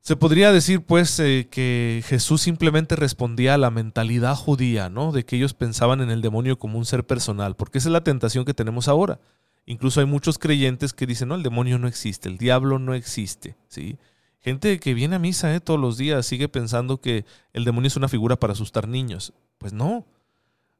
Se 0.00 0.16
podría 0.16 0.52
decir 0.52 0.84
pues 0.84 1.18
eh, 1.20 1.48
que 1.50 2.02
Jesús 2.06 2.40
simplemente 2.40 2.96
respondía 2.96 3.54
a 3.54 3.58
la 3.58 3.70
mentalidad 3.70 4.34
judía, 4.36 4.88
¿no? 4.88 5.12
De 5.12 5.24
que 5.24 5.36
ellos 5.36 5.54
pensaban 5.54 6.00
en 6.00 6.10
el 6.10 6.22
demonio 6.22 6.58
como 6.58 6.78
un 6.78 6.84
ser 6.84 7.04
personal, 7.04 7.54
porque 7.56 7.78
esa 7.78 7.88
es 7.88 7.92
la 7.92 8.04
tentación 8.04 8.44
que 8.44 8.54
tenemos 8.54 8.88
ahora. 8.88 9.20
Incluso 9.64 10.00
hay 10.00 10.06
muchos 10.06 10.38
creyentes 10.38 10.92
que 10.92 11.06
dicen, 11.06 11.28
no, 11.28 11.36
el 11.36 11.44
demonio 11.44 11.78
no 11.78 11.86
existe, 11.86 12.28
el 12.28 12.38
diablo 12.38 12.80
no 12.80 12.94
existe, 12.94 13.56
¿sí? 13.68 13.96
Gente 14.40 14.80
que 14.80 14.94
viene 14.94 15.14
a 15.14 15.20
misa 15.20 15.54
¿eh? 15.54 15.60
todos 15.60 15.78
los 15.78 15.96
días 15.96 16.26
sigue 16.26 16.48
pensando 16.48 17.00
que 17.00 17.24
el 17.52 17.64
demonio 17.64 17.86
es 17.86 17.96
una 17.96 18.08
figura 18.08 18.40
para 18.40 18.54
asustar 18.54 18.88
niños. 18.88 19.32
Pues 19.58 19.72
no, 19.72 20.04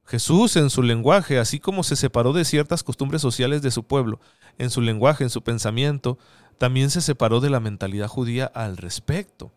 Jesús 0.04 0.56
en 0.56 0.70
su 0.70 0.82
lenguaje, 0.82 1.38
así 1.38 1.60
como 1.60 1.84
se 1.84 1.96
separó 1.96 2.32
de 2.32 2.44
ciertas 2.44 2.82
costumbres 2.82 3.22
sociales 3.22 3.62
de 3.62 3.70
su 3.70 3.84
pueblo, 3.84 4.20
en 4.58 4.70
su 4.70 4.80
lenguaje, 4.80 5.24
en 5.24 5.30
su 5.30 5.42
pensamiento, 5.42 6.18
también 6.58 6.90
se 6.90 7.00
separó 7.00 7.40
de 7.40 7.50
la 7.50 7.60
mentalidad 7.60 8.08
judía 8.08 8.46
al 8.46 8.76
respecto. 8.76 9.52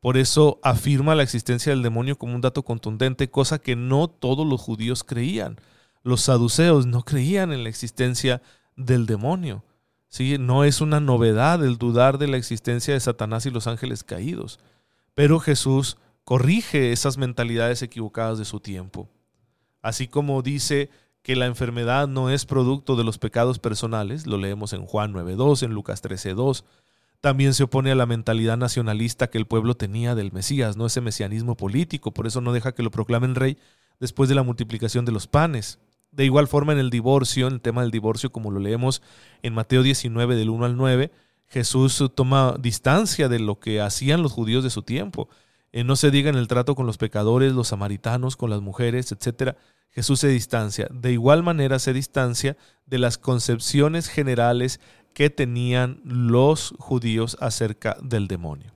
Por 0.00 0.16
eso 0.16 0.60
afirma 0.62 1.14
la 1.14 1.22
existencia 1.22 1.70
del 1.72 1.82
demonio 1.82 2.16
como 2.16 2.34
un 2.34 2.40
dato 2.40 2.64
contundente, 2.64 3.30
cosa 3.30 3.58
que 3.58 3.74
no 3.74 4.08
todos 4.08 4.46
los 4.46 4.60
judíos 4.60 5.02
creían. 5.02 5.56
Los 6.02 6.20
saduceos 6.20 6.86
no 6.86 7.02
creían 7.02 7.52
en 7.52 7.64
la 7.64 7.68
existencia 7.68 8.42
del 8.76 9.06
demonio. 9.06 9.64
¿sí? 10.08 10.36
No 10.38 10.64
es 10.64 10.80
una 10.80 11.00
novedad 11.00 11.64
el 11.64 11.78
dudar 11.78 12.18
de 12.18 12.28
la 12.28 12.36
existencia 12.36 12.94
de 12.94 13.00
Satanás 13.00 13.46
y 13.46 13.50
los 13.50 13.66
ángeles 13.66 14.04
caídos. 14.04 14.60
Pero 15.14 15.40
Jesús 15.40 15.96
corrige 16.24 16.92
esas 16.92 17.18
mentalidades 17.18 17.82
equivocadas 17.82 18.38
de 18.38 18.44
su 18.44 18.60
tiempo. 18.60 19.08
Así 19.86 20.08
como 20.08 20.42
dice 20.42 20.90
que 21.22 21.36
la 21.36 21.46
enfermedad 21.46 22.08
no 22.08 22.28
es 22.28 22.44
producto 22.44 22.96
de 22.96 23.04
los 23.04 23.18
pecados 23.18 23.60
personales, 23.60 24.26
lo 24.26 24.36
leemos 24.36 24.72
en 24.72 24.84
Juan 24.84 25.14
9.2, 25.14 25.62
en 25.62 25.74
Lucas 25.74 26.02
13.2, 26.02 26.64
también 27.20 27.54
se 27.54 27.62
opone 27.62 27.92
a 27.92 27.94
la 27.94 28.04
mentalidad 28.04 28.56
nacionalista 28.56 29.28
que 29.28 29.38
el 29.38 29.46
pueblo 29.46 29.76
tenía 29.76 30.16
del 30.16 30.32
Mesías, 30.32 30.76
no 30.76 30.86
ese 30.86 31.00
mesianismo 31.00 31.56
político, 31.56 32.10
por 32.10 32.26
eso 32.26 32.40
no 32.40 32.52
deja 32.52 32.72
que 32.72 32.82
lo 32.82 32.90
proclamen 32.90 33.36
rey 33.36 33.58
después 34.00 34.28
de 34.28 34.34
la 34.34 34.42
multiplicación 34.42 35.04
de 35.04 35.12
los 35.12 35.28
panes. 35.28 35.78
De 36.10 36.24
igual 36.24 36.48
forma 36.48 36.72
en 36.72 36.80
el 36.80 36.90
divorcio, 36.90 37.46
en 37.46 37.54
el 37.54 37.60
tema 37.60 37.82
del 37.82 37.92
divorcio, 37.92 38.32
como 38.32 38.50
lo 38.50 38.58
leemos 38.58 39.02
en 39.42 39.54
Mateo 39.54 39.84
19 39.84 40.34
del 40.34 40.50
1 40.50 40.64
al 40.64 40.76
9, 40.76 41.12
Jesús 41.46 42.02
toma 42.16 42.56
distancia 42.58 43.28
de 43.28 43.38
lo 43.38 43.60
que 43.60 43.80
hacían 43.80 44.24
los 44.24 44.32
judíos 44.32 44.64
de 44.64 44.70
su 44.70 44.82
tiempo. 44.82 45.28
Eh, 45.76 45.84
no 45.84 45.94
se 45.94 46.10
diga 46.10 46.30
en 46.30 46.36
el 46.36 46.48
trato 46.48 46.74
con 46.74 46.86
los 46.86 46.96
pecadores, 46.96 47.52
los 47.52 47.68
samaritanos, 47.68 48.38
con 48.38 48.48
las 48.48 48.62
mujeres, 48.62 49.12
etcétera. 49.12 49.58
Jesús 49.90 50.20
se 50.20 50.28
distancia. 50.28 50.88
De 50.90 51.12
igual 51.12 51.42
manera 51.42 51.78
se 51.78 51.92
distancia 51.92 52.56
de 52.86 52.96
las 52.96 53.18
concepciones 53.18 54.08
generales 54.08 54.80
que 55.12 55.28
tenían 55.28 56.00
los 56.02 56.72
judíos 56.78 57.36
acerca 57.42 57.98
del 58.02 58.26
demonio. 58.26 58.72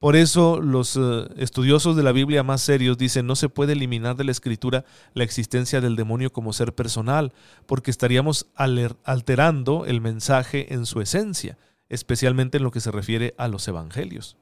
Por 0.00 0.16
eso 0.16 0.60
los 0.60 0.96
eh, 0.96 1.28
estudiosos 1.36 1.94
de 1.94 2.02
la 2.02 2.10
Biblia 2.10 2.42
más 2.42 2.62
serios 2.62 2.98
dicen 2.98 3.24
no 3.28 3.36
se 3.36 3.48
puede 3.48 3.74
eliminar 3.74 4.16
de 4.16 4.24
la 4.24 4.32
escritura 4.32 4.84
la 5.14 5.22
existencia 5.22 5.80
del 5.80 5.94
demonio 5.94 6.32
como 6.32 6.52
ser 6.52 6.74
personal, 6.74 7.32
porque 7.64 7.92
estaríamos 7.92 8.48
alterando 8.56 9.86
el 9.86 10.00
mensaje 10.00 10.74
en 10.74 10.84
su 10.84 11.00
esencia, 11.00 11.58
especialmente 11.88 12.56
en 12.56 12.64
lo 12.64 12.72
que 12.72 12.80
se 12.80 12.90
refiere 12.90 13.36
a 13.38 13.46
los 13.46 13.68
evangelios. 13.68 14.36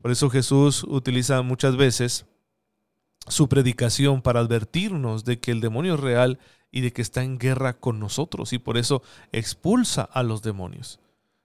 Por 0.00 0.10
eso 0.10 0.30
Jesús 0.30 0.84
utiliza 0.84 1.42
muchas 1.42 1.76
veces 1.76 2.26
su 3.26 3.48
predicación 3.48 4.22
para 4.22 4.40
advertirnos 4.40 5.24
de 5.24 5.40
que 5.40 5.50
el 5.50 5.60
demonio 5.60 5.94
es 5.94 6.00
real 6.00 6.38
y 6.70 6.80
de 6.80 6.92
que 6.92 7.02
está 7.02 7.22
en 7.22 7.38
guerra 7.38 7.74
con 7.74 7.98
nosotros 7.98 8.52
y 8.52 8.58
por 8.58 8.78
eso 8.78 9.02
expulsa 9.32 10.02
a 10.02 10.22
los 10.22 10.42
demonios. 10.42 11.00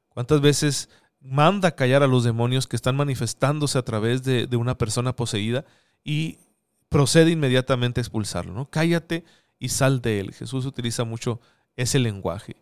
¿Cuántas 0.09 0.41
veces 0.41 0.89
manda 1.19 1.75
callar 1.75 2.03
a 2.03 2.07
los 2.07 2.23
demonios 2.23 2.67
que 2.67 2.75
están 2.75 2.95
manifestándose 2.95 3.77
a 3.77 3.83
través 3.83 4.23
de, 4.23 4.47
una 4.55 4.77
persona 4.77 5.15
poseída 5.15 5.65
y 6.03 6.37
procede 6.89 7.31
inmediatamente 7.31 7.99
a 7.99 8.03
expulsarlo? 8.03 8.53
¿no? 8.53 8.69
Cállate 8.69 9.23
y 9.59 9.69
sal 9.69 10.01
de 10.01 10.19
él. 10.19 10.33
Jesús 10.33 10.65
utiliza 10.65 11.03
mucho 11.05 11.39
ese 11.75 11.99
lenguaje. 11.99 12.57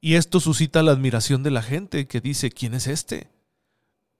Y 0.00 0.14
esto 0.14 0.40
suscita 0.40 0.82
la 0.82 0.92
admiración 0.92 1.42
de 1.42 1.50
la 1.50 1.62
gente 1.62 2.06
que 2.06 2.20
dice, 2.20 2.50
¿quién 2.50 2.74
es 2.74 2.86
este? 2.86 3.30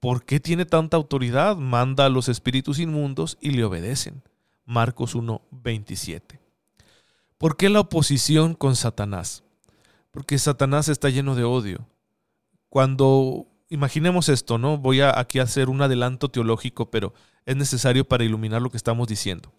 ¿Por 0.01 0.25
qué 0.25 0.41
tiene 0.41 0.65
tanta 0.65 0.97
autoridad? 0.97 1.57
Manda 1.57 2.07
a 2.07 2.09
los 2.09 2.31
espíritus 2.31 2.79
inmundos 2.79 3.37
y 3.41 3.51
le 3.51 3.65
obedecen. 3.65 4.23
Marcos 4.65 5.15
1, 5.15 5.43
27. 5.51 6.41
¿Por 7.37 7.57
qué 7.57 7.69
la 7.69 7.81
oposición 7.81 8.55
con 8.55 8.77
Satanás? 8.77 9.45
Porque 10.11 10.39
Satanás 10.39 10.89
está 10.89 11.11
lleno 11.11 11.35
de 11.35 11.45
odio. 11.45 11.87
Cuando 12.71 13.47
imaginemos 13.69 14.29
esto, 14.29 14.59
¿no? 14.59 14.79
Voy 14.79 15.03
a 15.03 15.19
aquí 15.19 15.39
a 15.39 15.43
hacer 15.45 15.69
un 15.69 15.83
adelanto 15.83 16.31
teológico, 16.31 16.91
pero 16.91 17.13
es 17.45 17.57
necesario 17.57 18.07
para 18.07 18.25
iluminar 18.25 18.63
lo 18.63 18.71
que 18.71 18.77
estamos 18.77 19.07
diciendo. 19.07 19.53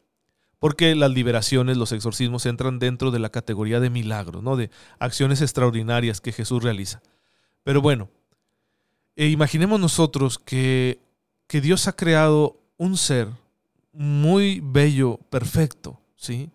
Porque 0.59 0.95
las 0.95 1.11
liberaciones, 1.11 1.77
los 1.77 1.91
exorcismos 1.91 2.45
entran 2.45 2.79
dentro 2.79 3.11
de 3.11 3.19
la 3.19 3.29
categoría 3.29 3.79
de 3.79 3.89
milagros, 3.89 4.43
¿no? 4.43 4.55
De 4.55 4.69
acciones 4.99 5.41
extraordinarias 5.41 6.21
que 6.21 6.31
Jesús 6.31 6.63
realiza. 6.63 7.01
Pero 7.63 7.81
bueno, 7.81 8.09
e 9.15 9.27
imaginemos 9.27 9.79
nosotros 9.79 10.39
que, 10.39 10.99
que 11.47 11.61
Dios 11.61 11.87
ha 11.87 11.95
creado 11.95 12.59
un 12.77 12.97
ser 12.97 13.27
muy 13.93 14.61
bello, 14.63 15.17
perfecto, 15.29 15.99
¿sí? 16.15 16.49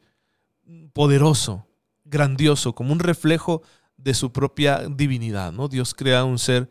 poderoso, 0.92 1.66
grandioso, 2.04 2.74
como 2.74 2.92
un 2.92 3.00
reflejo 3.00 3.62
de 3.96 4.14
su 4.14 4.32
propia 4.32 4.88
divinidad. 4.88 5.52
¿no? 5.52 5.68
Dios 5.68 5.94
crea 5.94 6.24
un 6.24 6.38
ser 6.38 6.68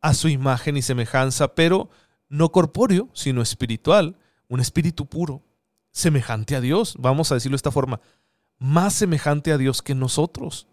a 0.00 0.14
su 0.14 0.28
imagen 0.28 0.76
y 0.76 0.82
semejanza, 0.82 1.54
pero 1.54 1.90
no 2.28 2.52
corpóreo, 2.52 3.08
sino 3.12 3.42
espiritual, 3.42 4.16
un 4.48 4.60
espíritu 4.60 5.06
puro, 5.06 5.42
semejante 5.90 6.56
a 6.56 6.60
Dios, 6.60 6.96
vamos 6.98 7.30
a 7.30 7.34
decirlo 7.34 7.54
de 7.54 7.58
esta 7.58 7.70
forma, 7.70 8.00
más 8.58 8.94
semejante 8.94 9.52
a 9.52 9.58
Dios 9.58 9.82
que 9.82 9.94
nosotros, 9.94 10.66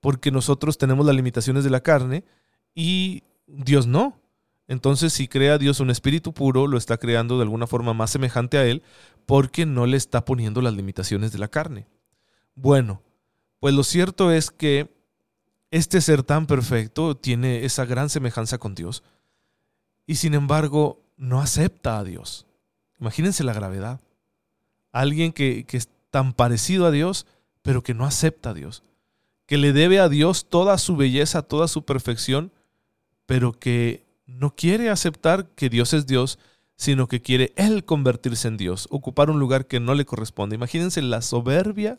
porque 0.00 0.30
nosotros 0.30 0.78
tenemos 0.78 1.04
las 1.06 1.16
limitaciones 1.16 1.64
de 1.64 1.70
la 1.70 1.80
carne 1.80 2.24
y 2.74 3.24
Dios 3.48 3.86
no. 3.86 4.20
Entonces, 4.68 5.12
si 5.12 5.28
crea 5.28 5.58
Dios 5.58 5.80
un 5.80 5.90
espíritu 5.90 6.32
puro, 6.32 6.66
lo 6.66 6.76
está 6.76 6.98
creando 6.98 7.38
de 7.38 7.42
alguna 7.42 7.66
forma 7.66 7.94
más 7.94 8.10
semejante 8.10 8.58
a 8.58 8.66
Él, 8.66 8.82
porque 9.26 9.66
no 9.66 9.86
le 9.86 9.96
está 9.96 10.24
poniendo 10.24 10.60
las 10.60 10.74
limitaciones 10.74 11.32
de 11.32 11.38
la 11.38 11.48
carne. 11.48 11.86
Bueno, 12.54 13.02
pues 13.60 13.74
lo 13.74 13.82
cierto 13.82 14.30
es 14.30 14.50
que 14.50 14.94
este 15.70 16.00
ser 16.00 16.22
tan 16.22 16.46
perfecto 16.46 17.16
tiene 17.16 17.64
esa 17.64 17.84
gran 17.84 18.08
semejanza 18.10 18.58
con 18.58 18.74
Dios 18.74 19.02
y 20.06 20.16
sin 20.16 20.34
embargo 20.34 21.02
no 21.16 21.40
acepta 21.40 21.98
a 21.98 22.04
Dios. 22.04 22.46
Imagínense 23.00 23.44
la 23.44 23.52
gravedad. 23.52 24.00
Alguien 24.92 25.32
que, 25.32 25.64
que 25.66 25.76
es 25.76 25.88
tan 26.10 26.32
parecido 26.32 26.86
a 26.86 26.90
Dios, 26.90 27.26
pero 27.62 27.82
que 27.82 27.94
no 27.94 28.06
acepta 28.06 28.50
a 28.50 28.54
Dios. 28.54 28.82
Que 29.46 29.58
le 29.58 29.72
debe 29.72 30.00
a 30.00 30.08
Dios 30.08 30.48
toda 30.48 30.78
su 30.78 30.96
belleza, 30.96 31.42
toda 31.42 31.68
su 31.68 31.84
perfección, 31.84 32.52
pero 33.28 33.52
que 33.52 34.06
no 34.24 34.54
quiere 34.54 34.88
aceptar 34.88 35.50
que 35.50 35.68
Dios 35.68 35.92
es 35.92 36.06
Dios, 36.06 36.38
sino 36.76 37.08
que 37.08 37.20
quiere 37.20 37.52
Él 37.56 37.84
convertirse 37.84 38.48
en 38.48 38.56
Dios, 38.56 38.88
ocupar 38.90 39.28
un 39.28 39.38
lugar 39.38 39.66
que 39.66 39.80
no 39.80 39.94
le 39.94 40.06
corresponde. 40.06 40.56
Imagínense 40.56 41.02
la 41.02 41.20
soberbia 41.20 41.98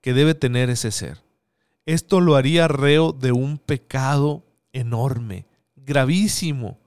que 0.00 0.14
debe 0.14 0.34
tener 0.34 0.70
ese 0.70 0.90
ser. 0.90 1.20
Esto 1.84 2.22
lo 2.22 2.36
haría 2.36 2.68
reo 2.68 3.12
de 3.12 3.32
un 3.32 3.58
pecado 3.58 4.46
enorme, 4.72 5.44
gravísimo, 5.76 6.78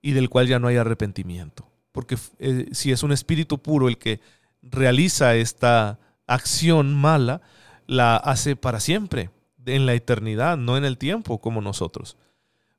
y 0.00 0.12
del 0.12 0.30
cual 0.30 0.46
ya 0.46 0.60
no 0.60 0.68
hay 0.68 0.76
arrepentimiento. 0.76 1.68
Porque 1.90 2.16
eh, 2.38 2.68
si 2.70 2.92
es 2.92 3.02
un 3.02 3.10
espíritu 3.10 3.58
puro 3.58 3.88
el 3.88 3.98
que 3.98 4.20
realiza 4.62 5.34
esta 5.34 5.98
acción 6.28 6.94
mala, 6.94 7.40
la 7.88 8.14
hace 8.14 8.54
para 8.54 8.78
siempre, 8.78 9.30
en 9.66 9.86
la 9.86 9.94
eternidad, 9.94 10.56
no 10.56 10.76
en 10.76 10.84
el 10.84 10.98
tiempo 10.98 11.40
como 11.40 11.60
nosotros. 11.60 12.16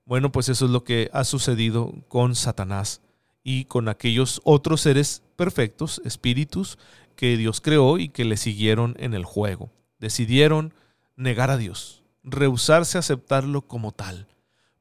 Bueno, 0.06 0.32
pues 0.32 0.50
eso 0.50 0.66
es 0.66 0.72
lo 0.72 0.84
que 0.84 1.10
ha 1.14 1.24
sucedido 1.24 1.94
con 2.08 2.36
Satanás 2.36 3.02
y 3.44 3.66
con 3.66 3.90
aquellos 3.90 4.40
otros 4.44 4.82
seres 4.82 5.24
perfectos, 5.36 6.02
espíritus, 6.06 6.78
que 7.16 7.38
Dios 7.38 7.60
creó 7.60 7.98
y 7.98 8.10
que 8.10 8.26
le 8.26 8.38
siguieron 8.38 8.96
en 9.00 9.14
el 9.14 9.26
juego. 9.26 9.72
Decidieron 10.00 10.74
negar 11.16 11.50
a 11.50 11.58
Dios, 11.58 12.04
rehusarse 12.24 12.98
a 12.98 13.00
aceptarlo 13.00 13.64
como 13.64 13.92
tal. 13.92 14.28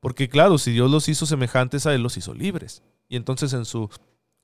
Porque 0.01 0.29
claro, 0.29 0.59
si 0.59 0.73
Dios 0.73 0.91
los 0.91 1.09
hizo 1.09 1.25
semejantes 1.25 1.87
a 1.87 1.95
Él, 1.95 2.03
los 2.03 2.17
hizo 2.19 2.35
libres. 2.35 2.83
Y 3.09 3.17
entonces 3.17 3.53
en 3.55 3.65
su 3.65 3.89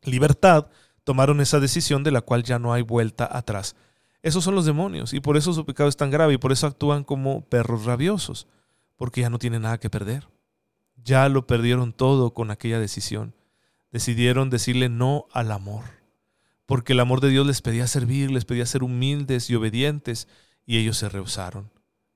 libertad 0.03 0.69
tomaron 1.05 1.41
esa 1.41 1.61
decisión 1.61 2.05
de 2.05 2.11
la 2.11 2.23
cual 2.23 2.43
ya 2.43 2.59
no 2.59 2.73
hay 2.73 2.83
vuelta 2.83 3.29
atrás. 3.31 3.77
Esos 4.23 4.45
son 4.45 4.55
los 4.55 4.65
demonios 4.65 5.13
y 5.13 5.21
por 5.21 5.37
eso 5.37 5.53
su 5.53 5.65
pecado 5.67 5.89
es 5.89 5.97
tan 5.97 6.11
grave 6.11 6.35
y 6.35 6.39
por 6.39 6.53
eso 6.53 6.67
actúan 6.67 7.05
como 7.05 7.43
perros 7.43 7.85
rabiosos, 7.85 8.47
porque 8.97 9.23
ya 9.23 9.31
no 9.31 9.39
tienen 9.39 9.63
nada 9.63 9.79
que 9.79 9.91
perder. 9.91 10.29
Ya 11.03 11.29
lo 11.29 11.47
perdieron 11.47 11.93
todo 11.93 12.35
con 12.35 12.51
aquella 12.51 12.79
decisión. 12.79 13.35
Decidieron 13.91 14.51
decirle 14.51 14.89
no 14.89 15.27
al 15.33 15.51
amor, 15.51 15.85
porque 16.67 16.93
el 16.93 17.01
amor 17.01 17.21
de 17.21 17.31
Dios 17.31 17.47
les 17.47 17.63
pedía 17.63 17.87
servir, 17.87 18.31
les 18.31 18.45
pedía 18.45 18.67
ser 18.67 18.83
humildes 18.83 19.51
y 19.51 19.57
obedientes, 19.57 20.29
y 20.65 20.79
ellos 20.79 20.99
se 20.99 21.09
rehusaron. 21.09 21.71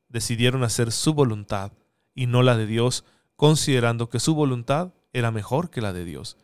Decidieron 0.09 0.63
hacer 0.63 0.93
su 0.93 1.15
voluntad 1.15 1.73
y 2.15 2.27
no 2.27 2.43
la 2.43 2.57
de 2.57 2.67
Dios, 2.67 3.05
considerando 3.37 4.09
que 4.09 4.21
su 4.21 4.35
voluntad 4.35 4.93
era 5.13 5.31
mejor 5.31 5.71
que 5.71 5.81
la 5.81 5.93
de 5.93 6.05
Dios. 6.05 6.37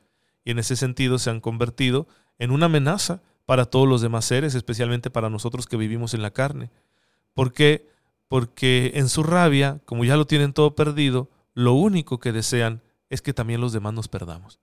Y 0.44 0.50
en 0.50 0.59
ese 0.59 0.75
sentido 0.75 1.18
se 1.18 1.30
han 1.30 1.40
convertido 1.40 2.09
en 2.38 2.50
una 2.50 2.66
amenaza 2.66 3.23
para 3.47 3.66
todos 3.66 3.88
los 3.88 4.00
demás 4.00 4.25
seres, 4.25 4.54
especialmente 4.54 5.11
para 5.11 5.30
nosotros 5.30 5.66
que 5.66 5.76
vivimos 5.76 6.14
en 6.14 6.23
la 6.23 6.32
carne. 6.32 6.70
¿Por 7.35 7.52
qué? 7.52 7.88
Porque 8.28 8.92
en 8.94 9.09
su 9.09 9.23
rabia, 9.23 9.80
como 9.85 10.04
ya 10.04 10.16
lo 10.16 10.26
tienen 10.26 10.52
todo 10.52 10.75
perdido, 10.75 11.28
lo 11.54 11.75
único 11.75 12.19
que 12.19 12.33
desean 12.33 12.83
es 13.09 13.23
que 13.23 13.35
también 13.35 13.61
los 13.61 13.73
demás 13.73 13.92
nos 13.92 14.09
perdamos. 14.09 14.61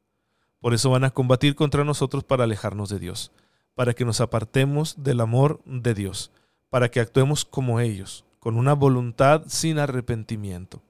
Por 0.59 0.73
eso 0.73 0.89
van 0.89 1.03
a 1.03 1.11
combatir 1.11 1.55
contra 1.55 1.83
nosotros 1.83 2.23
para 2.23 2.45
alejarnos 2.45 2.89
de 2.89 2.99
Dios, 2.99 3.31
para 3.75 3.93
que 3.93 4.05
nos 4.05 4.21
apartemos 4.21 4.95
del 5.03 5.21
amor 5.21 5.61
de 5.65 5.93
Dios, 5.93 6.31
para 6.69 6.89
que 6.89 6.99
actuemos 6.99 7.45
como 7.45 7.79
ellos, 7.79 8.25
con 8.39 8.57
una 8.57 8.73
voluntad 8.73 9.43
sin 9.47 9.77
arrepentimiento. 9.77 10.81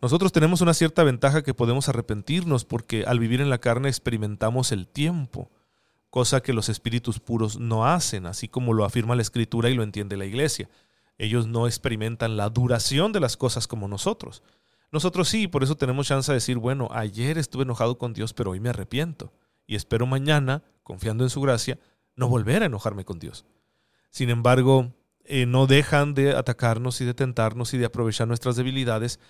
Nosotros 0.00 0.32
tenemos 0.32 0.60
una 0.60 0.74
cierta 0.74 1.04
ventaja 1.04 1.42
que 1.42 1.54
podemos 1.54 1.88
arrepentirnos 1.88 2.64
porque 2.64 3.04
al 3.06 3.18
vivir 3.18 3.40
en 3.40 3.50
la 3.50 3.58
carne 3.58 3.88
experimentamos 3.88 4.72
el 4.72 4.86
tiempo, 4.86 5.50
cosa 6.10 6.42
que 6.42 6.52
los 6.52 6.68
espíritus 6.68 7.18
puros 7.18 7.58
no 7.58 7.86
hacen, 7.86 8.26
así 8.26 8.48
como 8.48 8.72
lo 8.72 8.84
afirma 8.84 9.16
la 9.16 9.22
escritura 9.22 9.68
y 9.68 9.74
lo 9.74 9.82
entiende 9.82 10.16
la 10.16 10.26
iglesia. 10.26 10.68
Ellos 11.18 11.46
no 11.46 11.66
experimentan 11.66 12.36
la 12.36 12.50
duración 12.50 13.12
de 13.12 13.20
las 13.20 13.36
cosas 13.36 13.66
como 13.66 13.88
nosotros. 13.88 14.42
Nosotros 14.96 15.28
sí, 15.28 15.46
por 15.46 15.62
eso 15.62 15.76
tenemos 15.76 16.06
chance 16.06 16.32
de 16.32 16.36
decir, 16.36 16.56
bueno, 16.56 16.88
ayer 16.90 17.36
estuve 17.36 17.64
enojado 17.64 17.98
con 17.98 18.14
Dios, 18.14 18.32
pero 18.32 18.52
hoy 18.52 18.60
me 18.60 18.70
arrepiento. 18.70 19.30
Y 19.66 19.76
espero 19.76 20.06
mañana, 20.06 20.62
confiando 20.82 21.22
en 21.22 21.28
su 21.28 21.42
gracia, 21.42 21.78
no 22.14 22.28
volver 22.28 22.62
a 22.62 22.64
enojarme 22.64 23.04
con 23.04 23.18
Dios. 23.18 23.44
Sin 24.08 24.30
embargo, 24.30 24.94
eh, 25.26 25.44
no 25.44 25.66
dejan 25.66 26.14
de 26.14 26.34
atacarnos 26.34 27.02
y 27.02 27.04
de 27.04 27.12
tentarnos 27.12 27.74
y 27.74 27.76
de 27.76 27.84
aprovechar 27.84 28.26
nuestras 28.26 28.56
debilidades 28.56 29.20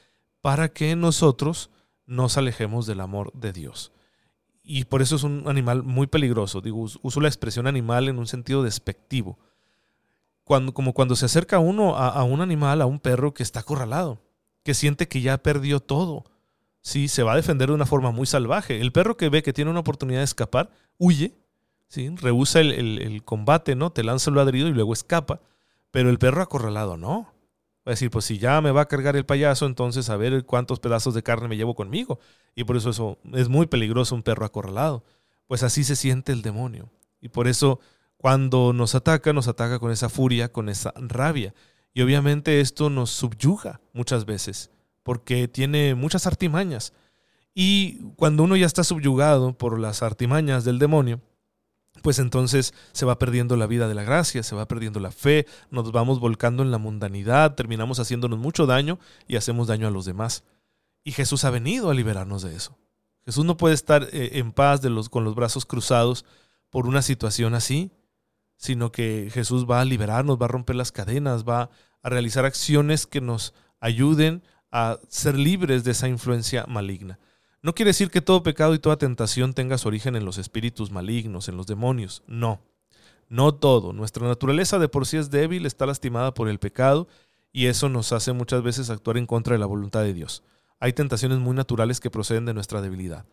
para 0.40 0.68
que 0.68 0.94
nosotros 0.94 1.70
nos 2.06 2.36
alejemos 2.38 2.86
del 2.86 3.00
amor 3.00 3.32
de 3.32 3.52
Dios. 3.52 3.90
Y 4.62 4.84
por 4.84 5.02
eso 5.02 5.16
es 5.16 5.24
un 5.24 5.48
animal 5.48 5.82
muy 5.82 6.06
peligroso. 6.06 6.60
Digo, 6.60 6.86
uso 7.02 7.20
la 7.20 7.26
expresión 7.26 7.66
animal 7.66 8.06
en 8.06 8.20
un 8.20 8.28
sentido 8.28 8.62
despectivo. 8.62 9.40
Cuando, 10.44 10.72
como 10.72 10.94
cuando 10.94 11.16
se 11.16 11.26
acerca 11.26 11.58
uno 11.58 11.96
a, 11.96 12.10
a 12.10 12.22
un 12.22 12.40
animal, 12.40 12.80
a 12.82 12.86
un 12.86 13.00
perro 13.00 13.34
que 13.34 13.42
está 13.42 13.58
acorralado 13.58 14.25
que 14.66 14.74
siente 14.74 15.06
que 15.06 15.20
ya 15.20 15.38
perdió 15.38 15.78
todo. 15.78 16.24
Sí, 16.80 17.06
se 17.06 17.22
va 17.22 17.34
a 17.34 17.36
defender 17.36 17.68
de 17.68 17.74
una 17.74 17.86
forma 17.86 18.10
muy 18.10 18.26
salvaje. 18.26 18.80
El 18.80 18.90
perro 18.90 19.16
que 19.16 19.28
ve 19.28 19.44
que 19.44 19.52
tiene 19.52 19.70
una 19.70 19.78
oportunidad 19.78 20.18
de 20.18 20.24
escapar, 20.24 20.70
huye, 20.98 21.36
¿sí? 21.86 22.12
rehúsa 22.16 22.60
el, 22.60 23.22
combate, 23.24 23.76
¿no? 23.76 23.90
Te 23.90 24.02
lanza 24.02 24.28
el 24.28 24.36
ladrido 24.36 24.66
y 24.66 24.72
luego 24.72 24.92
escapa. 24.92 25.40
Pero 25.92 26.10
el 26.10 26.18
perro 26.18 26.42
acorralado 26.42 26.96
no. 26.96 27.32
Va 27.86 27.90
a 27.90 27.90
decir, 27.90 28.10
pues 28.10 28.24
si 28.24 28.38
ya 28.38 28.60
me 28.60 28.72
va 28.72 28.80
a 28.80 28.88
cargar 28.88 29.14
el 29.14 29.24
payaso, 29.24 29.66
entonces 29.66 30.10
a 30.10 30.16
ver 30.16 30.44
cuántos 30.44 30.80
pedazos 30.80 31.14
de 31.14 31.22
carne 31.22 31.46
me 31.46 31.56
llevo 31.56 31.76
conmigo. 31.76 32.18
Y 32.56 32.64
por 32.64 32.76
eso 32.76 32.90
eso 32.90 33.18
es 33.34 33.48
muy 33.48 33.66
peligroso 33.66 34.16
un 34.16 34.24
perro 34.24 34.44
acorralado. 34.44 35.04
Pues 35.46 35.62
así 35.62 35.84
se 35.84 35.94
siente 35.94 36.32
el 36.32 36.42
demonio. 36.42 36.90
Y 37.20 37.28
por 37.28 37.46
eso 37.46 37.78
cuando 38.16 38.72
nos 38.72 38.96
ataca, 38.96 39.32
nos 39.32 39.46
ataca 39.46 39.78
con 39.78 39.92
esa 39.92 40.08
furia, 40.08 40.52
con 40.52 40.68
esa 40.68 40.92
rabia. 40.96 41.54
Y 41.94 42.02
obviamente 42.02 42.60
esto 42.60 42.90
nos 42.90 43.10
subyuga 43.10 43.80
muchas 43.96 44.26
veces, 44.26 44.70
porque 45.02 45.48
tiene 45.48 45.94
muchas 45.94 46.26
artimañas. 46.26 46.92
Y 47.54 48.00
cuando 48.16 48.42
uno 48.42 48.56
ya 48.56 48.66
está 48.66 48.84
subyugado 48.84 49.56
por 49.56 49.78
las 49.80 50.02
artimañas 50.02 50.64
del 50.64 50.78
demonio, 50.78 51.20
pues 52.02 52.18
entonces 52.18 52.74
se 52.92 53.06
va 53.06 53.18
perdiendo 53.18 53.56
la 53.56 53.66
vida 53.66 53.88
de 53.88 53.94
la 53.94 54.04
gracia, 54.04 54.42
se 54.42 54.54
va 54.54 54.68
perdiendo 54.68 55.00
la 55.00 55.10
fe, 55.10 55.46
nos 55.70 55.90
vamos 55.90 56.20
volcando 56.20 56.62
en 56.62 56.70
la 56.70 56.78
mundanidad, 56.78 57.54
terminamos 57.54 57.98
haciéndonos 57.98 58.38
mucho 58.38 58.66
daño 58.66 58.98
y 59.26 59.36
hacemos 59.36 59.68
daño 59.68 59.88
a 59.88 59.90
los 59.90 60.04
demás. 60.04 60.44
Y 61.02 61.12
Jesús 61.12 61.44
ha 61.44 61.50
venido 61.50 61.90
a 61.90 61.94
liberarnos 61.94 62.42
de 62.42 62.54
eso. 62.54 62.76
Jesús 63.24 63.44
no 63.44 63.56
puede 63.56 63.74
estar 63.74 64.08
eh, 64.12 64.32
en 64.34 64.52
paz 64.52 64.82
con 65.10 65.24
los 65.24 65.34
brazos 65.34 65.66
cruzados 65.66 66.24
por 66.70 66.86
una 66.86 67.02
situación 67.02 67.54
así, 67.54 67.90
sino 68.56 68.92
que 68.92 69.30
Jesús 69.32 69.66
va 69.68 69.80
a 69.80 69.84
liberarnos, 69.84 70.40
va 70.40 70.46
a 70.46 70.48
romper 70.48 70.76
las 70.76 70.92
cadenas, 70.92 71.44
va 71.44 71.70
a 72.02 72.08
realizar 72.08 72.44
acciones 72.44 73.06
que 73.06 73.20
nos 73.20 73.54
ayuden 73.80 74.42
a 74.70 74.98
ser 75.08 75.38
libres 75.38 75.84
de 75.84 75.92
esa 75.92 76.08
influencia 76.08 76.64
maligna. 76.66 77.18
No 77.62 77.74
quiere 77.74 77.90
decir 77.90 78.10
que 78.10 78.20
todo 78.20 78.42
pecado 78.42 78.74
y 78.74 78.78
toda 78.78 78.96
tentación 78.96 79.54
tenga 79.54 79.78
su 79.78 79.88
origen 79.88 80.16
en 80.16 80.24
los 80.24 80.38
espíritus 80.38 80.90
malignos, 80.90 81.48
en 81.48 81.56
los 81.56 81.66
demonios. 81.66 82.22
No, 82.26 82.60
no 83.28 83.54
todo. 83.54 83.92
Nuestra 83.92 84.26
naturaleza 84.26 84.78
de 84.78 84.88
por 84.88 85.06
sí 85.06 85.16
es 85.16 85.30
débil, 85.30 85.66
está 85.66 85.86
lastimada 85.86 86.32
por 86.34 86.48
el 86.48 86.58
pecado 86.58 87.08
y 87.52 87.66
eso 87.66 87.88
nos 87.88 88.12
hace 88.12 88.32
muchas 88.32 88.62
veces 88.62 88.90
actuar 88.90 89.16
en 89.16 89.26
contra 89.26 89.54
de 89.54 89.58
la 89.58 89.66
voluntad 89.66 90.02
de 90.02 90.14
Dios. 90.14 90.42
Hay 90.78 90.92
tentaciones 90.92 91.38
muy 91.38 91.56
naturales 91.56 92.00
que 92.00 92.10
proceden 92.10 92.44
de 92.44 92.54
nuestra 92.54 92.82
debilidad. 92.82 93.24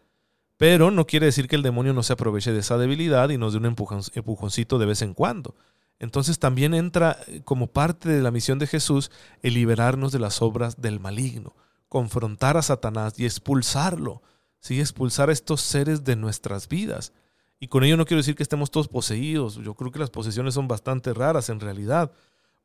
Pero 0.58 0.92
no 0.92 1.06
quiere 1.06 1.26
decir 1.26 1.48
que 1.48 1.56
el 1.56 1.62
demonio 1.62 1.94
no 1.94 2.04
se 2.04 2.14
aproveche 2.14 2.54
de 2.54 2.60
esa 2.60 2.78
debilidad 2.78 3.30
y 3.30 3.38
nos 3.38 3.54
dé 3.54 3.60
un 3.60 3.66
empujoncito 3.66 4.80
de 4.80 4.86
vez 4.86 5.02
en 5.02 5.14
cuando. 5.14 5.56
Entonces 6.00 6.40
también 6.40 6.74
entra 6.74 7.18
eh, 7.28 7.42
como 7.44 7.68
parte 7.68 8.10
de 8.10 8.22
la 8.22 8.32
misión 8.32 8.60
de 8.60 8.68
Jesús 8.68 9.12
el 9.42 9.54
liberarnos 9.54 10.12
de 10.12 10.20
las 10.20 10.42
obras 10.42 10.82
del 10.82 11.00
maligno, 11.00 11.56
confrontar 11.88 12.58
a 12.58 12.62
Satanás 12.62 13.14
y 13.18 13.26
expulsarlo, 13.26 14.22
¿sí? 14.60 14.80
expulsar 14.80 15.30
a 15.30 15.34
estos 15.34 15.62
seres 15.62 16.04
de 16.04 16.16
nuestras 16.16 16.68
vidas. 16.68 17.14
Y 17.60 17.68
con 17.68 17.84
ello 17.84 17.96
no 17.96 18.06
quiero 18.06 18.20
decir 18.20 18.36
que 18.36 18.44
estemos 18.44 18.72
todos 18.72 18.90
poseídos, 18.90 19.56
yo 19.56 19.76
creo 19.76 19.92
que 19.92 20.00
las 20.00 20.10
posesiones 20.10 20.56
son 20.56 20.68
bastante 20.68 21.14
raras 21.14 21.50
en 21.50 21.60
realidad, 21.62 22.12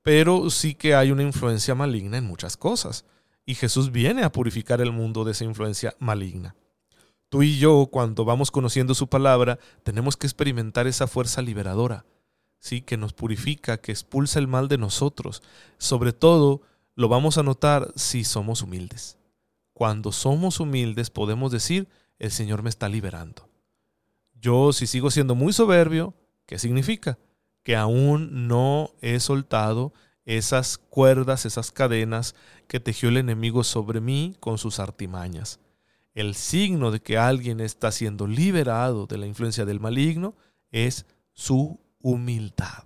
pero 0.02 0.50
sí 0.50 0.74
que 0.74 0.94
hay 0.94 1.12
una 1.12 1.22
influencia 1.22 1.74
maligna 1.74 2.18
en 2.18 2.24
muchas 2.24 2.56
cosas. 2.56 3.04
Y 3.46 3.54
Jesús 3.54 3.92
viene 3.92 4.24
a 4.24 4.32
purificar 4.32 4.80
el 4.80 4.92
mundo 4.92 5.24
de 5.24 5.32
esa 5.32 5.44
influencia 5.44 5.94
maligna. 5.98 6.54
Tú 7.28 7.42
y 7.42 7.58
yo, 7.58 7.88
cuando 7.90 8.24
vamos 8.24 8.50
conociendo 8.50 8.94
su 8.94 9.08
palabra, 9.08 9.58
tenemos 9.84 10.16
que 10.16 10.26
experimentar 10.26 10.86
esa 10.86 11.06
fuerza 11.06 11.40
liberadora 11.40 12.04
¿sí? 12.58 12.82
que 12.82 12.96
nos 12.96 13.12
purifica, 13.12 13.80
que 13.80 13.92
expulsa 13.92 14.38
el 14.38 14.48
mal 14.48 14.68
de 14.68 14.78
nosotros. 14.78 15.42
Sobre 15.78 16.12
todo, 16.12 16.62
lo 16.94 17.08
vamos 17.08 17.38
a 17.38 17.42
notar 17.42 17.92
si 17.96 18.24
somos 18.24 18.62
humildes. 18.62 19.16
cuando 19.72 20.10
somos 20.10 20.58
humildes 20.58 21.08
podemos 21.08 21.52
decir, 21.52 21.88
el 22.18 22.32
Señor 22.32 22.64
me 22.64 22.68
está 22.68 22.88
liberando. 22.88 23.48
Yo 24.34 24.72
si 24.72 24.88
sigo 24.88 25.12
siendo 25.12 25.36
muy 25.36 25.52
soberbio, 25.52 26.14
¿qué 26.46 26.58
significa? 26.58 27.16
Que 27.62 27.76
aún 27.76 28.48
no 28.48 28.90
he 29.00 29.20
soltado 29.20 29.92
esas 30.24 30.78
cuerdas, 30.78 31.46
esas 31.46 31.70
cadenas 31.70 32.34
que 32.66 32.80
tejió 32.80 33.08
el 33.08 33.16
enemigo 33.16 33.62
sobre 33.64 34.00
mí 34.00 34.36
con 34.40 34.58
sus 34.58 34.80
artimañas. 34.80 35.60
El 36.14 36.34
signo 36.34 36.90
de 36.90 37.00
que 37.00 37.16
alguien 37.16 37.60
está 37.60 37.92
siendo 37.92 38.26
liberado 38.26 39.06
de 39.06 39.18
la 39.18 39.26
influencia 39.26 39.64
del 39.64 39.78
maligno 39.78 40.34
es 40.70 41.06
su 41.32 41.78
humildad. 42.00 42.84